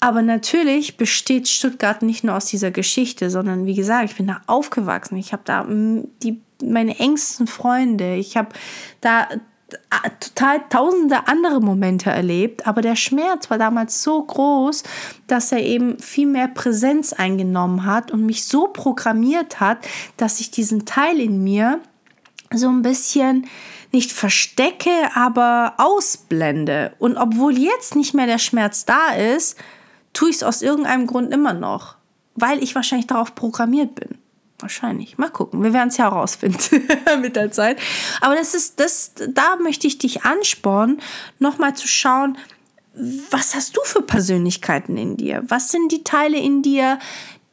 Aber 0.00 0.20
natürlich 0.20 0.96
besteht 0.96 1.46
Stuttgart 1.46 2.02
nicht 2.02 2.24
nur 2.24 2.34
aus 2.34 2.46
dieser 2.46 2.72
Geschichte, 2.72 3.30
sondern 3.30 3.66
wie 3.66 3.76
gesagt, 3.76 4.10
ich 4.10 4.16
bin 4.16 4.26
da 4.26 4.40
aufgewachsen. 4.48 5.16
Ich 5.16 5.32
habe 5.32 5.42
da 5.44 5.62
mm, 5.62 6.08
die, 6.24 6.40
meine 6.60 6.98
engsten 6.98 7.46
Freunde. 7.46 8.16
Ich 8.16 8.36
habe 8.36 8.48
da 9.00 9.28
total 10.20 10.60
tausende 10.68 11.26
andere 11.26 11.60
Momente 11.60 12.10
erlebt, 12.10 12.66
aber 12.66 12.82
der 12.82 12.96
Schmerz 12.96 13.50
war 13.50 13.58
damals 13.58 14.02
so 14.02 14.22
groß, 14.22 14.84
dass 15.26 15.50
er 15.50 15.62
eben 15.62 15.98
viel 15.98 16.26
mehr 16.26 16.48
Präsenz 16.48 17.12
eingenommen 17.12 17.84
hat 17.84 18.12
und 18.12 18.24
mich 18.24 18.44
so 18.44 18.68
programmiert 18.68 19.58
hat, 19.58 19.78
dass 20.16 20.40
ich 20.40 20.50
diesen 20.50 20.86
Teil 20.86 21.20
in 21.20 21.42
mir 21.42 21.80
so 22.52 22.68
ein 22.68 22.82
bisschen 22.82 23.48
nicht 23.92 24.12
verstecke, 24.12 24.90
aber 25.14 25.74
ausblende. 25.78 26.94
Und 26.98 27.16
obwohl 27.16 27.58
jetzt 27.58 27.96
nicht 27.96 28.14
mehr 28.14 28.26
der 28.26 28.38
Schmerz 28.38 28.84
da 28.84 29.14
ist, 29.14 29.56
tue 30.12 30.30
ich 30.30 30.36
es 30.36 30.42
aus 30.42 30.62
irgendeinem 30.62 31.06
Grund 31.06 31.32
immer 31.32 31.54
noch, 31.54 31.96
weil 32.34 32.62
ich 32.62 32.74
wahrscheinlich 32.74 33.06
darauf 33.06 33.34
programmiert 33.34 33.94
bin. 33.94 34.18
Wahrscheinlich. 34.58 35.18
Mal 35.18 35.28
gucken. 35.28 35.62
Wir 35.62 35.72
werden 35.72 35.88
es 35.88 35.98
ja 35.98 36.10
herausfinden 36.10 36.88
mit 37.20 37.36
der 37.36 37.52
Zeit. 37.52 37.78
Aber 38.20 38.34
das 38.34 38.54
ist, 38.54 38.80
das, 38.80 39.12
da 39.28 39.56
möchte 39.56 39.86
ich 39.86 39.98
dich 39.98 40.24
anspornen, 40.24 41.00
nochmal 41.38 41.74
zu 41.74 41.86
schauen, 41.86 42.38
was 43.30 43.54
hast 43.54 43.76
du 43.76 43.80
für 43.84 44.00
Persönlichkeiten 44.00 44.96
in 44.96 45.18
dir? 45.18 45.42
Was 45.48 45.70
sind 45.70 45.92
die 45.92 46.02
Teile 46.02 46.38
in 46.38 46.62
dir, 46.62 46.98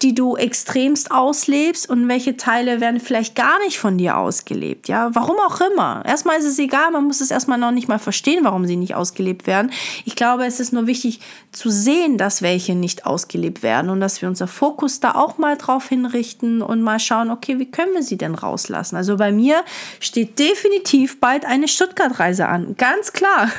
die 0.03 0.13
du 0.13 0.35
extremst 0.35 1.11
auslebst 1.11 1.89
und 1.89 2.09
welche 2.09 2.35
Teile 2.35 2.81
werden 2.81 2.99
vielleicht 2.99 3.35
gar 3.35 3.57
nicht 3.59 3.79
von 3.79 3.97
dir 3.97 4.17
ausgelebt, 4.17 4.89
ja? 4.89 5.09
Warum 5.13 5.37
auch 5.37 5.61
immer. 5.61 6.03
Erstmal 6.05 6.37
ist 6.37 6.45
es 6.45 6.59
egal, 6.59 6.91
man 6.91 7.05
muss 7.05 7.21
es 7.21 7.31
erstmal 7.31 7.57
noch 7.57 7.71
nicht 7.71 7.87
mal 7.87 7.99
verstehen, 7.99 8.43
warum 8.43 8.65
sie 8.65 8.75
nicht 8.75 8.95
ausgelebt 8.95 9.47
werden. 9.47 9.71
Ich 10.03 10.15
glaube, 10.15 10.45
es 10.45 10.59
ist 10.59 10.73
nur 10.73 10.87
wichtig 10.87 11.21
zu 11.53 11.69
sehen, 11.69 12.17
dass 12.17 12.41
welche 12.41 12.75
nicht 12.75 13.05
ausgelebt 13.05 13.63
werden 13.63 13.89
und 13.89 14.01
dass 14.01 14.21
wir 14.21 14.27
unser 14.27 14.47
Fokus 14.47 14.99
da 14.99 15.15
auch 15.15 15.37
mal 15.37 15.55
drauf 15.55 15.87
hinrichten 15.87 16.61
und 16.61 16.81
mal 16.81 16.99
schauen, 16.99 17.31
okay, 17.31 17.59
wie 17.59 17.71
können 17.71 17.93
wir 17.93 18.03
sie 18.03 18.17
denn 18.17 18.35
rauslassen? 18.35 18.97
Also 18.97 19.15
bei 19.15 19.31
mir 19.31 19.63
steht 20.01 20.37
definitiv 20.37 21.21
bald 21.21 21.45
eine 21.45 21.69
Stuttgart-Reise 21.69 22.47
an, 22.47 22.75
ganz 22.77 23.13
klar. 23.13 23.49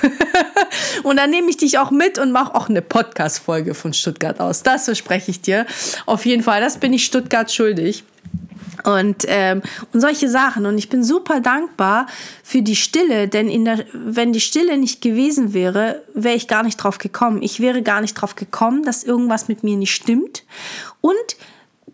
und 1.04 1.16
dann 1.16 1.30
nehme 1.30 1.48
ich 1.48 1.56
dich 1.56 1.78
auch 1.78 1.90
mit 1.90 2.18
und 2.18 2.32
mache 2.32 2.54
auch 2.54 2.68
eine 2.68 2.82
Podcast-Folge 2.82 3.74
von 3.74 3.94
Stuttgart 3.94 4.40
aus. 4.40 4.62
Das 4.62 4.84
verspreche 4.84 5.30
ich 5.30 5.40
dir. 5.40 5.64
Auf 6.04 6.26
jeden 6.26 6.33
jeden 6.34 6.42
Fall, 6.42 6.60
das 6.60 6.78
bin 6.78 6.92
ich 6.92 7.04
Stuttgart 7.04 7.50
schuldig. 7.52 8.02
Und, 8.82 9.24
ähm, 9.28 9.62
und 9.92 10.00
solche 10.00 10.28
Sachen. 10.28 10.66
Und 10.66 10.76
ich 10.76 10.88
bin 10.88 11.04
super 11.04 11.40
dankbar 11.40 12.06
für 12.42 12.60
die 12.60 12.74
Stille, 12.74 13.28
denn 13.28 13.48
in 13.48 13.64
der, 13.64 13.84
wenn 13.92 14.32
die 14.32 14.40
Stille 14.40 14.76
nicht 14.76 15.00
gewesen 15.00 15.54
wäre, 15.54 16.02
wäre 16.12 16.34
ich 16.34 16.48
gar 16.48 16.64
nicht 16.64 16.76
drauf 16.76 16.98
gekommen. 16.98 17.40
Ich 17.40 17.60
wäre 17.60 17.82
gar 17.82 18.00
nicht 18.00 18.14
drauf 18.14 18.34
gekommen, 18.34 18.82
dass 18.82 19.04
irgendwas 19.04 19.46
mit 19.46 19.62
mir 19.62 19.76
nicht 19.76 19.94
stimmt. 19.94 20.42
Und 21.00 21.14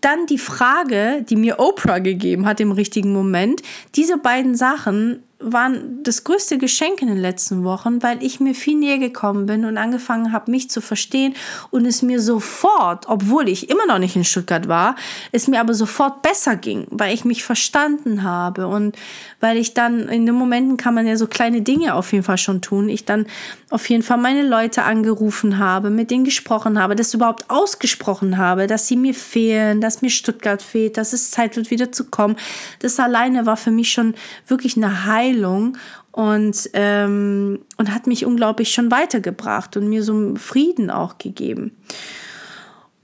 dann 0.01 0.27
die 0.27 0.39
Frage, 0.39 1.25
die 1.29 1.37
mir 1.37 1.61
Oprah 1.61 1.99
gegeben 1.99 2.47
hat 2.47 2.61
im 2.61 2.73
richtigen 2.73 3.13
Moment, 3.13 3.61
diese 3.95 4.17
beiden 4.17 4.57
Sachen 4.57 5.23
waren 5.41 6.03
das 6.03 6.25
größte 6.25 6.59
Geschenk 6.59 7.03
in 7.03 7.09
den 7.09 7.21
letzten 7.21 7.65
Wochen, 7.65 8.03
weil 8.03 8.23
ich 8.23 8.41
mir 8.41 8.55
viel 8.55 8.77
näher 8.77 8.99
gekommen 8.99 9.47
bin 9.47 9.65
und 9.65 9.79
angefangen 9.79 10.33
habe, 10.33 10.51
mich 10.51 10.71
zu 10.71 10.81
verstehen 10.81 11.35
und 11.71 11.87
es 11.87 12.03
mir 12.03 12.21
sofort, 12.21 13.07
obwohl 13.09 13.49
ich 13.49 13.71
immer 13.71 13.87
noch 13.87 13.99
nicht 13.99 14.17
in 14.17 14.25
Stuttgart 14.25 14.69
war, 14.69 14.97
es 15.33 15.49
mir 15.49 15.61
aber 15.61 15.75
sofort 15.75 16.23
besser 16.23 16.57
ging, 16.57 16.87
weil 16.91 17.15
ich 17.15 17.25
mich 17.25 17.43
verstanden 17.43 18.23
habe 18.23 18.67
und 18.67 18.97
weil 19.41 19.57
ich 19.57 19.75
dann 19.75 20.09
in 20.09 20.27
den 20.27 20.35
Momenten 20.35 20.77
kann 20.77 20.95
man 20.95 21.07
ja 21.07 21.17
so 21.17 21.27
kleine 21.27 21.63
Dinge 21.63 21.95
auf 21.95 22.13
jeden 22.13 22.25
Fall 22.25 22.39
schon 22.39 22.61
tun. 22.61 22.89
Ich 22.89 23.05
dann 23.05 23.27
auf 23.71 23.89
jeden 23.89 24.03
Fall 24.03 24.19
meine 24.19 24.43
Leute 24.43 24.83
angerufen 24.83 25.59
habe, 25.59 25.91
mit 25.91 26.11
denen 26.11 26.25
gesprochen 26.25 26.79
habe, 26.79 26.97
das 26.97 27.15
überhaupt 27.15 27.49
ausgesprochen 27.49 28.37
habe, 28.37 28.67
dass 28.67 28.89
sie 28.89 28.97
mir 28.97 29.15
fehlen, 29.15 29.81
dass 29.81 30.03
mir 30.03 30.11
Stuttgart 30.11 30.61
fehlt, 30.61 30.97
dass 30.97 31.13
es 31.13 31.31
Zeit 31.31 31.57
wird, 31.57 31.71
wieder 31.71 31.93
zu 31.93 32.11
kommen. 32.11 32.37
Das 32.81 32.99
alleine 32.99 33.47
war 33.47 33.57
für 33.57 33.71
mich 33.71 33.93
schon 33.93 34.15
wirklich 34.49 34.77
eine 34.77 35.07
Heilung 35.07 35.79
und, 36.11 36.69
ähm, 36.73 37.61
und 37.77 37.95
hat 37.95 38.09
mich 38.09 38.27
unglaublich 38.27 38.73
schon 38.75 38.91
weitergebracht 38.91 39.77
und 39.77 39.89
mir 39.89 40.03
so 40.03 40.35
Frieden 40.35 40.91
auch 40.91 41.19
gegeben. 41.19 41.77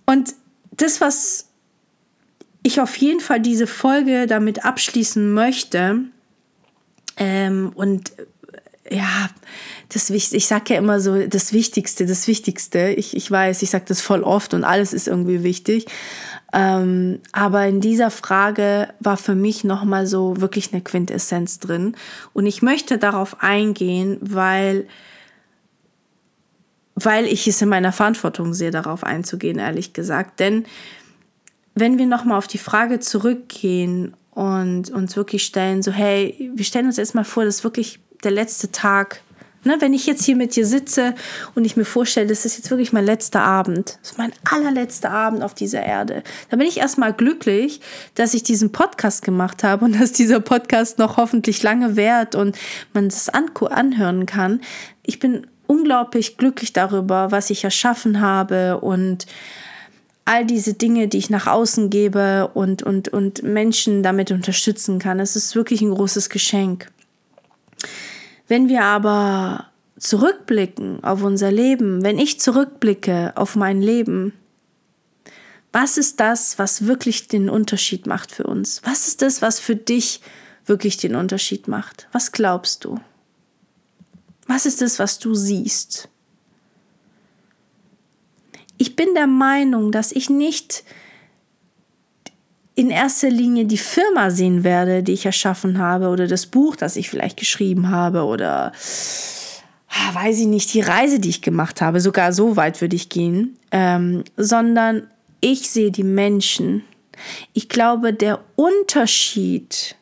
Und 0.05 0.35
das, 0.73 1.01
was 1.01 1.49
ich 2.65 2.81
auf 2.81 2.97
jeden 2.97 3.21
Fall 3.21 3.41
diese 3.41 3.69
Folge 3.69 4.27
damit 4.27 4.65
abschließen 4.65 5.33
möchte, 5.33 6.07
ähm, 7.17 7.73
und 7.75 8.13
ja, 8.91 9.29
das 9.89 10.11
Wichtigste, 10.11 10.37
ich 10.37 10.47
sage 10.47 10.75
ja 10.75 10.79
immer 10.79 11.01
so, 11.01 11.27
das 11.27 11.53
Wichtigste, 11.53 12.07
das 12.07 12.27
Wichtigste. 12.27 12.89
Ich, 12.91 13.17
ich 13.17 13.31
weiß, 13.31 13.63
ich 13.63 13.71
sage 13.71 13.85
das 13.87 14.01
voll 14.01 14.23
oft 14.23 14.55
und 14.55 14.65
alles 14.65 14.93
ist 14.93 15.07
irgendwie 15.07 15.43
wichtig. 15.43 15.87
Ähm, 16.53 17.21
aber 17.33 17.67
in 17.67 17.81
dieser 17.81 18.11
Frage 18.11 18.89
war 19.01 19.17
für 19.17 19.35
mich 19.35 19.65
nochmal 19.65 20.07
so 20.07 20.41
wirklich 20.41 20.73
eine 20.73 20.83
Quintessenz 20.83 21.59
drin. 21.59 21.97
Und 22.33 22.47
ich 22.47 22.63
möchte 22.63 22.99
darauf 22.99 23.43
eingehen, 23.43 24.19
weil, 24.21 24.87
weil 26.95 27.27
ich 27.27 27.47
es 27.47 27.63
in 27.63 27.69
meiner 27.69 27.93
Verantwortung 27.93 28.55
sehe, 28.55 28.71
darauf 28.71 29.05
einzugehen, 29.05 29.59
ehrlich 29.59 29.93
gesagt. 29.93 30.41
Denn 30.41 30.65
wenn 31.75 31.99
wir 31.99 32.07
nochmal 32.07 32.39
auf 32.39 32.47
die 32.47 32.59
Frage 32.59 33.01
zurückgehen 33.01 34.17
und 34.31 34.91
uns 34.91 35.17
wirklich 35.17 35.45
stellen, 35.45 35.83
so 35.83 35.93
hey, 35.93 36.51
wir 36.55 36.65
stellen 36.65 36.87
uns 36.87 36.99
erstmal 36.99 37.25
vor, 37.25 37.45
dass 37.45 37.65
wirklich 37.65 38.01
der 38.25 38.31
letzte 38.31 38.73
Tag 38.73 39.21
Ne, 39.67 39.79
wenn 39.81 39.95
ich 39.95 40.07
jetzt 40.07 40.25
hier 40.25 40.37
mit 40.37 40.55
dir 40.55 40.65
sitze 40.65 41.13
und 41.57 41.65
ich 41.65 41.77
mir 41.77 41.85
vorstelle, 41.85 42.29
das 42.29 42.45
ist 42.45 42.57
jetzt 42.57 42.71
wirklich 42.71 42.93
mein 42.93 43.05
letzter 43.05 43.43
Abend, 43.43 43.99
das 44.01 44.13
ist 44.13 44.19
mein 44.19 44.33
allerletzter 44.49 45.11
Abend 45.11 45.43
auf 45.43 45.55
dieser 45.55 45.83
Erde, 45.83 46.23
dann 46.51 46.61
bin 46.61 46.69
ich 46.69 46.79
erstmal 46.79 47.13
glücklich, 47.13 47.81
dass 48.15 48.33
ich 48.33 48.45
diesen 48.45 48.71
Podcast 48.71 49.25
gemacht 49.25 49.65
habe 49.65 49.85
und 49.85 49.97
dass 50.01 50.13
dieser 50.13 50.39
Podcast 50.39 51.01
noch 51.01 51.17
hoffentlich 51.17 51.65
lange 51.65 51.97
währt 51.97 52.37
und 52.37 52.57
man 52.93 53.09
das 53.09 53.29
anhören 53.29 54.25
kann. 54.25 54.61
Ich 55.03 55.19
bin 55.19 55.49
unglaublich 55.67 56.37
glücklich 56.37 56.73
darüber, 56.73 57.33
was 57.33 57.51
ich 57.51 57.65
erschaffen 57.65 58.21
habe 58.21 58.79
und 58.79 59.27
all 60.27 60.45
diese 60.47 60.75
Dinge, 60.75 61.09
die 61.09 61.19
ich 61.19 61.29
nach 61.29 61.49
außen 61.49 61.91
gebe 61.91 62.53
und, 62.55 62.85
und, 62.85 63.09
und 63.09 63.43
Menschen 63.43 64.05
damit 64.05 64.31
unterstützen 64.31 65.01
kann. 65.01 65.19
Es 65.19 65.35
ist 65.35 65.57
wirklich 65.57 65.81
ein 65.81 65.91
großes 65.91 66.31
Geschenk. 66.31 66.87
Wenn 68.49 68.69
wir 68.69 68.85
aber 68.85 69.67
zurückblicken 69.99 71.03
auf 71.03 71.23
unser 71.23 71.51
Leben, 71.51 72.03
wenn 72.03 72.19
ich 72.19 72.41
zurückblicke 72.41 73.33
auf 73.35 73.57
mein 73.57 73.81
Leben, 73.81 74.33
was 75.73 75.99
ist 75.99 76.21
das, 76.21 76.59
was 76.59 76.87
wirklich 76.87 77.29
den 77.29 77.51
Unterschied 77.51 78.07
macht 78.07 78.33
für 78.33 78.45
uns? 78.45 78.81
Was 78.85 79.09
ist 79.09 79.23
das, 79.23 79.43
was 79.43 79.61
für 79.61 79.77
dich 79.77 80.21
wirklich 80.65 80.97
den 80.97 81.15
Unterschied 81.15 81.69
macht? 81.69 82.09
Was 82.13 82.33
glaubst 82.33 82.85
du? 82.85 83.01
Was 84.47 84.65
ist 84.65 84.81
das, 84.81 84.99
was 84.99 85.19
du 85.19 85.35
siehst? 85.35 86.09
Ich 88.79 88.97
bin 88.97 89.15
der 89.15 89.27
Meinung, 89.27 89.91
dass 89.93 90.13
ich 90.13 90.31
nicht 90.31 90.85
in 92.77 92.91
erster 92.91 93.31
Linie 93.31 93.65
die 93.65 93.79
Firma 93.79 94.31
sehen 94.31 94.63
werde, 94.63 95.03
die 95.03 95.15
ich 95.15 95.27
erschaffen 95.27 95.79
habe, 95.79 96.09
oder 96.09 96.29
das 96.29 96.47
Buch, 96.47 96.77
das 96.77 96.97
ich 96.97 97.09
vielleicht 97.09 97.39
geschrieben 97.39 97.91
habe, 97.91 98.25
oder 98.25 98.71
ah, 99.89 100.15
weiß 100.15 100.39
ich 100.41 100.47
nicht, 100.47 100.73
die 100.75 100.83
Reise, 100.83 101.19
die 101.19 101.31
ich 101.31 101.41
gemacht 101.41 101.81
habe, 101.81 102.01
sogar 102.01 102.35
so 102.35 102.57
weit 102.57 102.81
würde 102.83 102.95
ich 102.95 103.09
gehen, 103.09 103.57
ähm, 103.73 104.25
sondern 104.37 105.09
ich 105.41 105.71
sehe 105.71 105.91
die 105.91 106.05
Menschen. 106.05 106.85
Ich 107.55 107.71
glaube, 107.71 108.13
der 108.13 108.41
Unterschied 108.57 109.97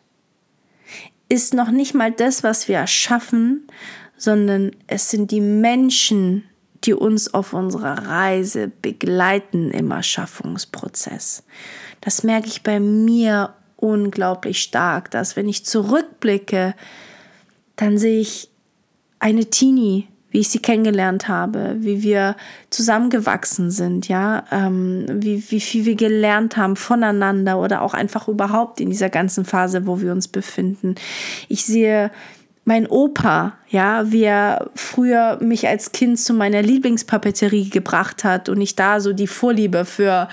ist 1.28 1.54
noch 1.54 1.70
nicht 1.70 1.94
mal 1.94 2.10
das, 2.10 2.42
was 2.42 2.66
wir 2.66 2.78
erschaffen, 2.78 3.68
sondern 4.16 4.72
es 4.88 5.10
sind 5.10 5.30
die 5.30 5.40
Menschen, 5.40 6.42
die 6.85 6.94
uns 6.94 7.33
auf 7.33 7.53
unserer 7.53 8.07
Reise 8.07 8.70
begleiten 8.83 9.70
im 9.70 9.90
Erschaffungsprozess. 9.90 11.44
Das 12.01 12.23
merke 12.23 12.49
ich 12.49 12.62
bei 12.62 12.81
mir 12.81 13.55
unglaublich 13.77 14.62
stark, 14.62 15.11
dass 15.11 15.37
wenn 15.37 15.49
ich 15.49 15.64
zurückblicke, 15.64 16.75
dann 17.77 17.99
sehe 17.99 18.20
ich 18.20 18.51
eine 19.18 19.47
Teenie, 19.47 20.09
wie 20.31 20.40
ich 20.40 20.49
sie 20.49 20.59
kennengelernt 20.59 21.29
habe, 21.29 21.77
wie 21.79 22.03
wir 22.03 22.35
zusammengewachsen 22.68 23.70
sind, 23.70 24.09
ja, 24.09 24.44
ähm, 24.51 25.07
wie, 25.09 25.49
wie 25.51 25.61
viel 25.61 25.85
wir 25.85 25.94
gelernt 25.94 26.57
haben 26.57 26.75
voneinander 26.75 27.61
oder 27.61 27.83
auch 27.83 27.94
einfach 27.94 28.27
überhaupt 28.27 28.81
in 28.81 28.90
dieser 28.90 29.11
ganzen 29.11 29.44
Phase, 29.44 29.87
wo 29.87 30.01
wir 30.01 30.11
uns 30.11 30.27
befinden. 30.27 30.97
Ich 31.49 31.64
sehe 31.64 32.11
mein 32.64 32.87
Opa, 32.87 33.55
ja, 33.68 34.11
wie 34.11 34.24
er 34.24 34.70
früher 34.74 35.38
mich 35.40 35.68
als 35.68 35.92
Kind 35.92 36.18
zu 36.18 36.33
meiner 36.33 36.62
Lieblingspapeterie 36.62 37.68
gebracht 37.68 38.24
hat 38.24 38.48
und 38.48 38.61
ich 38.61 38.74
da 38.74 39.00
so 39.00 39.12
die 39.12 39.27
Vorliebe 39.27 39.85
für 39.85 40.29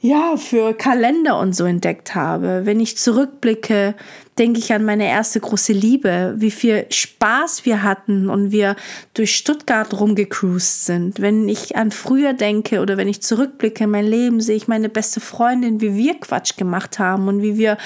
ja, 0.00 0.36
für 0.36 0.74
Kalender 0.74 1.40
und 1.40 1.56
so 1.56 1.64
entdeckt 1.64 2.14
habe. 2.14 2.62
Wenn 2.64 2.78
ich 2.78 2.96
zurückblicke, 2.96 3.94
denke 4.38 4.60
ich 4.60 4.72
an 4.72 4.84
meine 4.84 5.08
erste 5.08 5.40
große 5.40 5.72
Liebe, 5.72 6.34
wie 6.36 6.52
viel 6.52 6.86
Spaß 6.88 7.64
wir 7.64 7.82
hatten 7.82 8.30
und 8.30 8.52
wir 8.52 8.76
durch 9.14 9.34
Stuttgart 9.34 9.92
rumgecruised 9.98 10.84
sind. 10.84 11.20
Wenn 11.20 11.48
ich 11.48 11.74
an 11.74 11.90
früher 11.90 12.32
denke 12.32 12.80
oder 12.80 12.96
wenn 12.96 13.08
ich 13.08 13.22
zurückblicke 13.22 13.84
in 13.84 13.90
mein 13.90 14.06
Leben, 14.06 14.40
sehe 14.40 14.54
ich 14.54 14.68
meine 14.68 14.88
beste 14.88 15.18
Freundin, 15.18 15.80
wie 15.80 15.96
wir 15.96 16.14
Quatsch 16.20 16.56
gemacht 16.56 17.00
haben 17.00 17.26
und 17.26 17.42
wie 17.42 17.58
wir, 17.58 17.76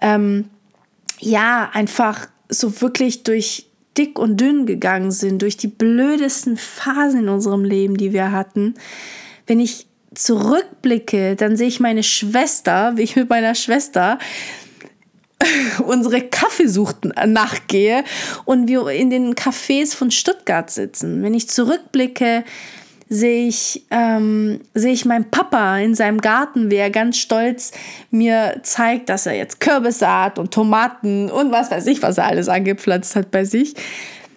ähm, 0.00 0.50
ja, 1.18 1.68
einfach 1.72 2.28
so 2.50 2.80
wirklich 2.80 3.22
durch 3.22 3.66
dick 3.96 4.18
und 4.18 4.40
dünn 4.40 4.66
gegangen 4.66 5.10
sind, 5.10 5.42
durch 5.42 5.56
die 5.56 5.68
blödesten 5.68 6.56
Phasen 6.56 7.20
in 7.20 7.28
unserem 7.28 7.64
Leben, 7.64 7.96
die 7.96 8.12
wir 8.12 8.32
hatten. 8.32 8.74
Wenn 9.46 9.60
ich 9.60 9.86
zurückblicke, 10.14 11.36
dann 11.36 11.56
sehe 11.56 11.68
ich 11.68 11.80
meine 11.80 12.02
Schwester, 12.02 12.96
wie 12.96 13.02
ich 13.02 13.16
mit 13.16 13.28
meiner 13.28 13.54
Schwester 13.54 14.18
unsere 15.86 16.20
Kaffeesuchten 16.22 17.12
nachgehe 17.26 18.04
und 18.44 18.68
wir 18.68 18.86
in 18.88 19.10
den 19.10 19.34
Cafés 19.34 19.94
von 19.94 20.10
Stuttgart 20.10 20.70
sitzen. 20.70 21.22
Wenn 21.22 21.34
ich 21.34 21.48
zurückblicke, 21.48 22.44
sehe 23.12 23.48
ich, 23.48 23.84
ähm, 23.90 24.60
sehe 24.72 24.92
ich 24.92 25.04
meinen 25.04 25.30
Papa 25.30 25.78
in 25.78 25.96
seinem 25.96 26.20
Garten, 26.20 26.70
wie 26.70 26.76
er 26.76 26.90
ganz 26.90 27.18
stolz 27.18 27.72
mir 28.12 28.60
zeigt, 28.62 29.08
dass 29.08 29.26
er 29.26 29.34
jetzt 29.34 29.58
Kürbissaat 29.58 30.38
und 30.38 30.54
Tomaten 30.54 31.28
und 31.28 31.50
was 31.50 31.72
weiß 31.72 31.88
ich, 31.88 32.02
was 32.02 32.18
er 32.18 32.26
alles 32.26 32.48
angepflanzt 32.48 33.16
hat 33.16 33.32
bei 33.32 33.44
sich. 33.44 33.74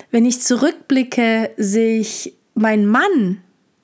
Wenn 0.10 0.26
ich 0.26 0.42
zurückblicke, 0.42 1.52
sehe 1.56 2.00
ich 2.00 2.34
meinen 2.56 2.88
Mann, 2.88 3.42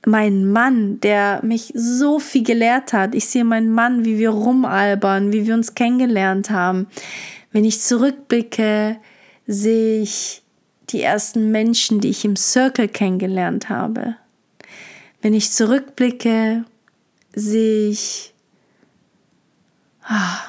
mein 0.07 0.49
Mann, 0.49 0.99
der 1.01 1.41
mich 1.43 1.71
so 1.75 2.17
viel 2.17 2.43
gelehrt 2.43 2.91
hat. 2.91 3.13
Ich 3.13 3.27
sehe 3.27 3.43
meinen 3.43 3.71
Mann, 3.71 4.05
wie 4.05 4.17
wir 4.17 4.31
rumalbern, 4.31 5.31
wie 5.31 5.45
wir 5.45 5.53
uns 5.53 5.75
kennengelernt 5.75 6.49
haben. 6.49 6.87
Wenn 7.51 7.63
ich 7.63 7.81
zurückblicke, 7.81 8.97
sehe 9.45 10.01
ich 10.01 10.41
die 10.89 11.03
ersten 11.03 11.51
Menschen, 11.51 11.99
die 11.99 12.09
ich 12.09 12.25
im 12.25 12.35
Circle 12.35 12.87
kennengelernt 12.87 13.69
habe. 13.69 14.15
Wenn 15.21 15.33
ich 15.33 15.51
zurückblicke, 15.51 16.65
sehe 17.33 17.89
ich 17.89 18.33
ah, 20.03 20.39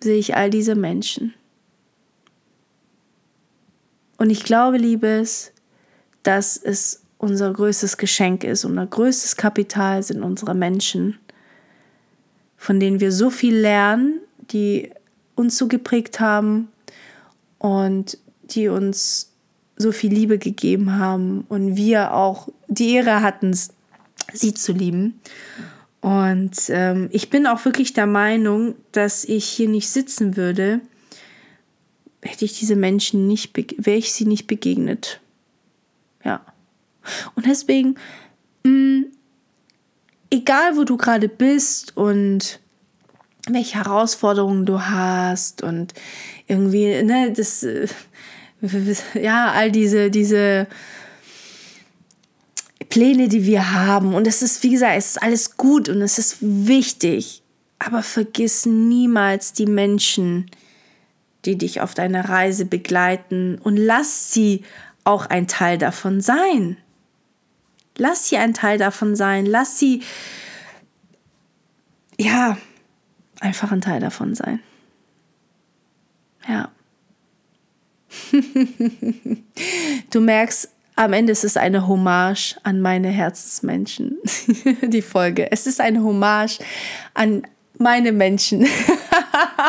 sehe 0.00 0.18
ich 0.18 0.36
all 0.36 0.50
diese 0.50 0.74
Menschen. 0.74 1.34
Und 4.16 4.30
ich 4.30 4.44
glaube, 4.44 4.76
Liebes, 4.76 5.52
dass 6.22 6.56
es 6.56 7.02
unser 7.20 7.52
größtes 7.52 7.98
Geschenk 7.98 8.44
ist. 8.44 8.64
Unser 8.64 8.86
größtes 8.86 9.36
Kapital 9.36 10.02
sind 10.02 10.22
unsere 10.22 10.54
Menschen, 10.54 11.18
von 12.56 12.80
denen 12.80 13.00
wir 13.00 13.12
so 13.12 13.30
viel 13.30 13.56
lernen, 13.56 14.20
die 14.50 14.90
uns 15.34 15.58
so 15.58 15.68
geprägt 15.68 16.18
haben 16.18 16.68
und 17.58 18.18
die 18.42 18.68
uns 18.68 19.29
so 19.80 19.92
viel 19.92 20.12
Liebe 20.12 20.38
gegeben 20.38 20.98
haben 20.98 21.44
und 21.48 21.76
wir 21.76 22.12
auch 22.12 22.48
die 22.68 22.94
Ehre 22.94 23.22
hatten, 23.22 23.56
sie 24.32 24.54
zu 24.54 24.72
lieben. 24.72 25.20
Und 26.00 26.56
ähm, 26.68 27.08
ich 27.12 27.30
bin 27.30 27.46
auch 27.46 27.64
wirklich 27.64 27.92
der 27.92 28.06
Meinung, 28.06 28.74
dass 28.92 29.24
ich 29.24 29.44
hier 29.44 29.68
nicht 29.68 29.88
sitzen 29.88 30.36
würde, 30.36 30.80
hätte 32.22 32.44
ich 32.44 32.58
diese 32.58 32.76
Menschen 32.76 33.26
nicht, 33.26 33.56
wäre 33.56 33.98
ich 33.98 34.12
sie 34.12 34.26
nicht 34.26 34.46
begegnet. 34.46 35.20
Ja. 36.24 36.40
Und 37.34 37.46
deswegen, 37.46 37.96
mh, 38.64 38.72
mm, 38.72 39.04
egal 40.30 40.76
wo 40.76 40.84
du 40.84 40.96
gerade 40.96 41.28
bist 41.28 41.96
und 41.96 42.60
welche 43.48 43.78
Herausforderungen 43.78 44.66
du 44.66 44.82
hast 44.82 45.62
und 45.62 45.94
irgendwie, 46.46 47.02
ne, 47.02 47.32
das, 47.32 47.62
äh, 47.62 47.88
ja, 49.14 49.50
all 49.52 49.70
diese, 49.70 50.10
diese 50.10 50.66
Pläne, 52.88 53.28
die 53.28 53.46
wir 53.46 53.72
haben. 53.72 54.14
Und 54.14 54.26
es 54.26 54.42
ist, 54.42 54.62
wie 54.62 54.70
gesagt, 54.70 54.96
es 54.96 55.12
ist 55.12 55.22
alles 55.22 55.56
gut 55.56 55.88
und 55.88 56.02
es 56.02 56.18
ist 56.18 56.38
wichtig. 56.40 57.42
Aber 57.78 58.02
vergiss 58.02 58.66
niemals 58.66 59.52
die 59.52 59.66
Menschen, 59.66 60.50
die 61.44 61.56
dich 61.56 61.80
auf 61.80 61.94
deiner 61.94 62.28
Reise 62.28 62.66
begleiten 62.66 63.58
und 63.62 63.76
lass 63.76 64.32
sie 64.32 64.64
auch 65.04 65.26
ein 65.26 65.48
Teil 65.48 65.78
davon 65.78 66.20
sein. 66.20 66.76
Lass 67.96 68.28
sie 68.28 68.36
ein 68.36 68.52
Teil 68.52 68.76
davon 68.76 69.16
sein. 69.16 69.46
Lass 69.46 69.78
sie, 69.78 70.02
ja, 72.18 72.58
einfach 73.40 73.72
ein 73.72 73.80
Teil 73.80 74.00
davon 74.00 74.34
sein. 74.34 74.60
Ja. 76.46 76.70
Du 80.10 80.20
merkst, 80.20 80.68
am 80.96 81.12
Ende 81.12 81.32
ist 81.32 81.44
es 81.44 81.56
eine 81.56 81.86
Hommage 81.86 82.56
an 82.62 82.80
meine 82.80 83.08
Herzensmenschen, 83.08 84.18
die 84.82 85.02
Folge. 85.02 85.50
Es 85.50 85.66
ist 85.66 85.80
eine 85.80 86.02
Hommage 86.02 86.58
an 87.14 87.42
meine 87.78 88.12
Menschen. 88.12 88.66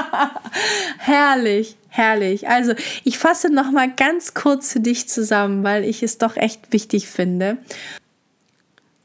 Herrlich. 0.98 1.78
Herrlich. 1.88 2.48
Also 2.48 2.74
ich 3.04 3.18
fasse 3.18 3.50
noch 3.50 3.72
mal 3.72 3.92
ganz 3.92 4.34
kurz 4.34 4.72
für 4.72 4.80
dich 4.80 5.10
zusammen, 5.10 5.64
weil 5.64 5.84
ich 5.84 6.04
es 6.04 6.18
doch 6.18 6.38
echt 6.38 6.72
wichtig 6.72 7.08
finde. 7.08 7.58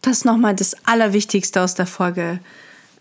Das 0.02 0.24
noch 0.24 0.36
mal 0.36 0.54
das 0.54 0.76
Allerwichtigste 0.86 1.62
aus 1.62 1.74
der 1.74 1.86
Folge. 1.86 2.38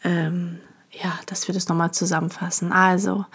Ähm, 0.04 0.60
ja, 0.92 1.20
dass 1.28 1.48
wir 1.48 1.54
das 1.54 1.68
noch 1.68 1.76
mal 1.76 1.92
zusammenfassen. 1.92 2.72
Also 2.72 3.26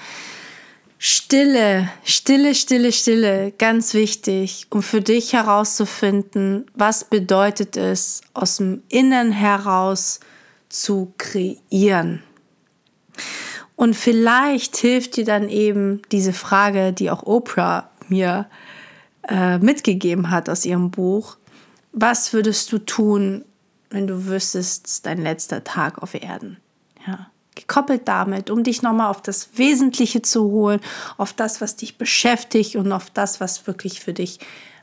Stille, 1.02 1.88
Stille, 2.04 2.54
Stille, 2.54 2.92
Stille, 2.92 3.52
ganz 3.52 3.94
wichtig, 3.94 4.66
um 4.68 4.82
für 4.82 5.00
dich 5.00 5.32
herauszufinden, 5.32 6.66
was 6.74 7.04
bedeutet 7.04 7.78
es, 7.78 8.20
aus 8.34 8.58
dem 8.58 8.82
Innen 8.90 9.32
heraus 9.32 10.20
zu 10.68 11.14
kreieren. 11.16 12.22
Und 13.76 13.96
vielleicht 13.96 14.76
hilft 14.76 15.16
dir 15.16 15.24
dann 15.24 15.48
eben 15.48 16.02
diese 16.12 16.34
Frage, 16.34 16.92
die 16.92 17.10
auch 17.10 17.22
Oprah 17.22 17.88
mir 18.08 18.50
äh, 19.26 19.56
mitgegeben 19.56 20.30
hat 20.30 20.50
aus 20.50 20.66
ihrem 20.66 20.90
Buch. 20.90 21.38
Was 21.92 22.34
würdest 22.34 22.72
du 22.72 22.78
tun, 22.78 23.46
wenn 23.88 24.06
du 24.06 24.26
wüsstest, 24.26 25.06
dein 25.06 25.22
letzter 25.22 25.64
Tag 25.64 26.02
auf 26.02 26.12
Erden? 26.12 26.58
Ja. 27.06 27.30
Gekoppelt 27.60 28.06
damit, 28.06 28.50
um 28.50 28.62
dich 28.64 28.82
nochmal 28.82 29.10
auf 29.10 29.22
das 29.22 29.50
Wesentliche 29.54 30.22
zu 30.22 30.44
holen, 30.44 30.80
auf 31.16 31.32
das, 31.32 31.60
was 31.60 31.76
dich 31.76 31.98
beschäftigt 31.98 32.76
und 32.76 32.92
auf 32.92 33.10
das, 33.10 33.40
was 33.40 33.66
wirklich 33.66 34.00
für 34.00 34.12
dich 34.12 34.38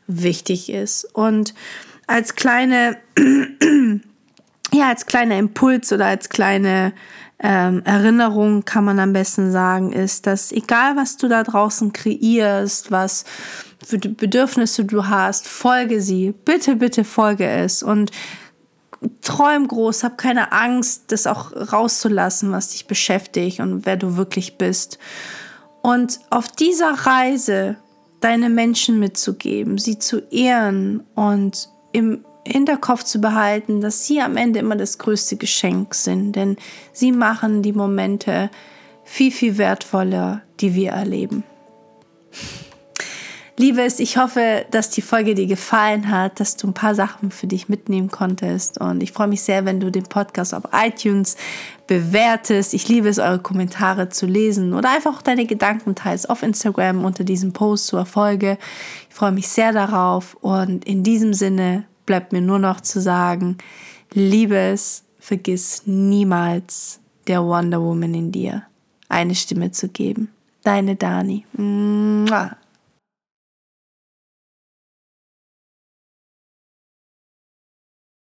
wichtig 0.08 0.70
ist. 0.70 1.06
Und 1.14 1.54
als 2.08 2.36
kleine, 2.36 2.98
ja, 4.74 4.90
als 4.90 5.06
kleiner 5.06 5.38
Impuls 5.38 5.92
oder 5.92 6.06
als 6.06 6.30
kleine 6.30 6.94
ähm, 7.40 7.84
Erinnerung 7.86 8.66
kann 8.66 8.84
man 8.84 9.00
am 9.00 9.14
besten 9.14 9.52
sagen, 9.52 9.92
ist, 9.92 10.26
dass 10.26 10.52
egal 10.52 10.96
was 10.96 11.18
du 11.18 11.28
da 11.28 11.44
draußen 11.44 11.94
kreierst, 11.94 12.92
was 12.92 13.26
für 13.86 14.00
Bedürfnisse 14.00 14.86
du 14.86 15.08
hast, 15.08 15.48
folge 15.48 16.02
sie. 16.02 16.34
Bitte, 16.46 16.76
bitte 16.76 17.04
folge 17.04 17.48
es. 17.48 17.84
Und 17.84 18.12
träum 19.22 19.68
groß, 19.68 20.04
hab 20.04 20.18
keine 20.18 20.52
Angst, 20.52 21.12
das 21.12 21.28
auch 21.28 21.52
rauszulassen, 21.54 22.52
was 22.52 22.70
dich 22.70 22.88
beschäftigt 22.88 23.60
und 23.60 23.86
wer 23.86 23.98
du 23.98 24.18
wirklich 24.18 24.58
bist. 24.58 25.00
Und 25.82 26.20
auf 26.30 26.48
dieser 26.48 26.92
Reise 26.92 27.78
deine 28.20 28.50
Menschen 28.50 29.00
mitzugeben, 29.00 29.78
sie 29.78 30.00
zu 30.00 30.20
ehren 30.32 31.04
und 31.16 31.70
im 31.92 32.26
Hinterkopf 32.46 33.04
zu 33.04 33.20
behalten, 33.20 33.82
dass 33.82 34.06
sie 34.06 34.22
am 34.22 34.38
Ende 34.38 34.60
immer 34.60 34.76
das 34.76 34.98
größte 34.98 35.36
Geschenk 35.36 35.94
sind, 35.94 36.34
denn 36.34 36.58
sie 36.94 37.12
machen 37.12 37.62
die 37.62 37.74
Momente 37.74 38.50
viel, 39.04 39.32
viel 39.32 39.58
wertvoller, 39.58 40.42
die 40.60 40.74
wir 40.74 40.92
erleben. 40.92 41.44
Liebes, 43.60 44.00
ich 44.00 44.18
hoffe, 44.18 44.68
dass 44.70 44.92
die 44.92 45.02
Folge 45.02 45.34
dir 45.34 45.48
gefallen 45.48 46.12
hat, 46.12 46.40
dass 46.40 46.58
du 46.58 46.68
ein 46.68 46.76
paar 46.76 46.94
Sachen 46.94 47.32
für 47.32 47.48
dich 47.48 47.70
mitnehmen 47.70 48.12
konntest. 48.12 48.80
Und 48.80 49.02
ich 49.02 49.12
freue 49.12 49.28
mich 49.28 49.42
sehr, 49.42 49.66
wenn 49.66 49.80
du 49.80 49.90
den 49.90 50.04
Podcast 50.04 50.54
auf 50.54 50.66
iTunes 50.72 51.38
bewertest. 51.88 52.76
Ich 52.76 52.88
liebe 52.88 53.10
es, 53.10 53.18
eure 53.18 53.40
Kommentare 53.40 54.10
zu 54.10 54.28
lesen 54.28 54.76
oder 54.76 54.92
einfach 54.92 55.18
auch 55.18 55.22
deine 55.24 55.48
Gedanken 55.48 55.96
teilst 55.96 56.30
auf 56.30 56.44
Instagram 56.44 57.04
unter 57.04 57.24
diesem 57.24 57.52
Post 57.52 57.88
zur 57.88 58.06
Folge. 58.06 58.60
Ich 59.10 59.16
freue 59.16 59.32
mich 59.32 59.48
sehr 59.48 59.74
darauf. 59.74 60.36
Und 60.42 60.86
in 60.86 61.02
diesem 61.02 61.34
Sinne 61.34 61.86
bleibt 62.06 62.34
mir 62.34 62.42
nur 62.42 62.60
noch 62.60 62.82
zu 62.82 63.02
sagen, 63.02 63.58
Liebes, 64.14 65.04
vergiss 65.20 65.82
niemals 65.88 67.00
der 67.26 67.44
Wonder 67.44 67.82
Woman 67.82 68.14
in 68.14 68.32
dir 68.32 68.64
eine 69.10 69.34
Stimme 69.34 69.72
zu 69.72 69.88
geben. 69.90 70.30
Deine 70.64 70.96
Dani. 70.96 71.46
Mua. 71.54 72.56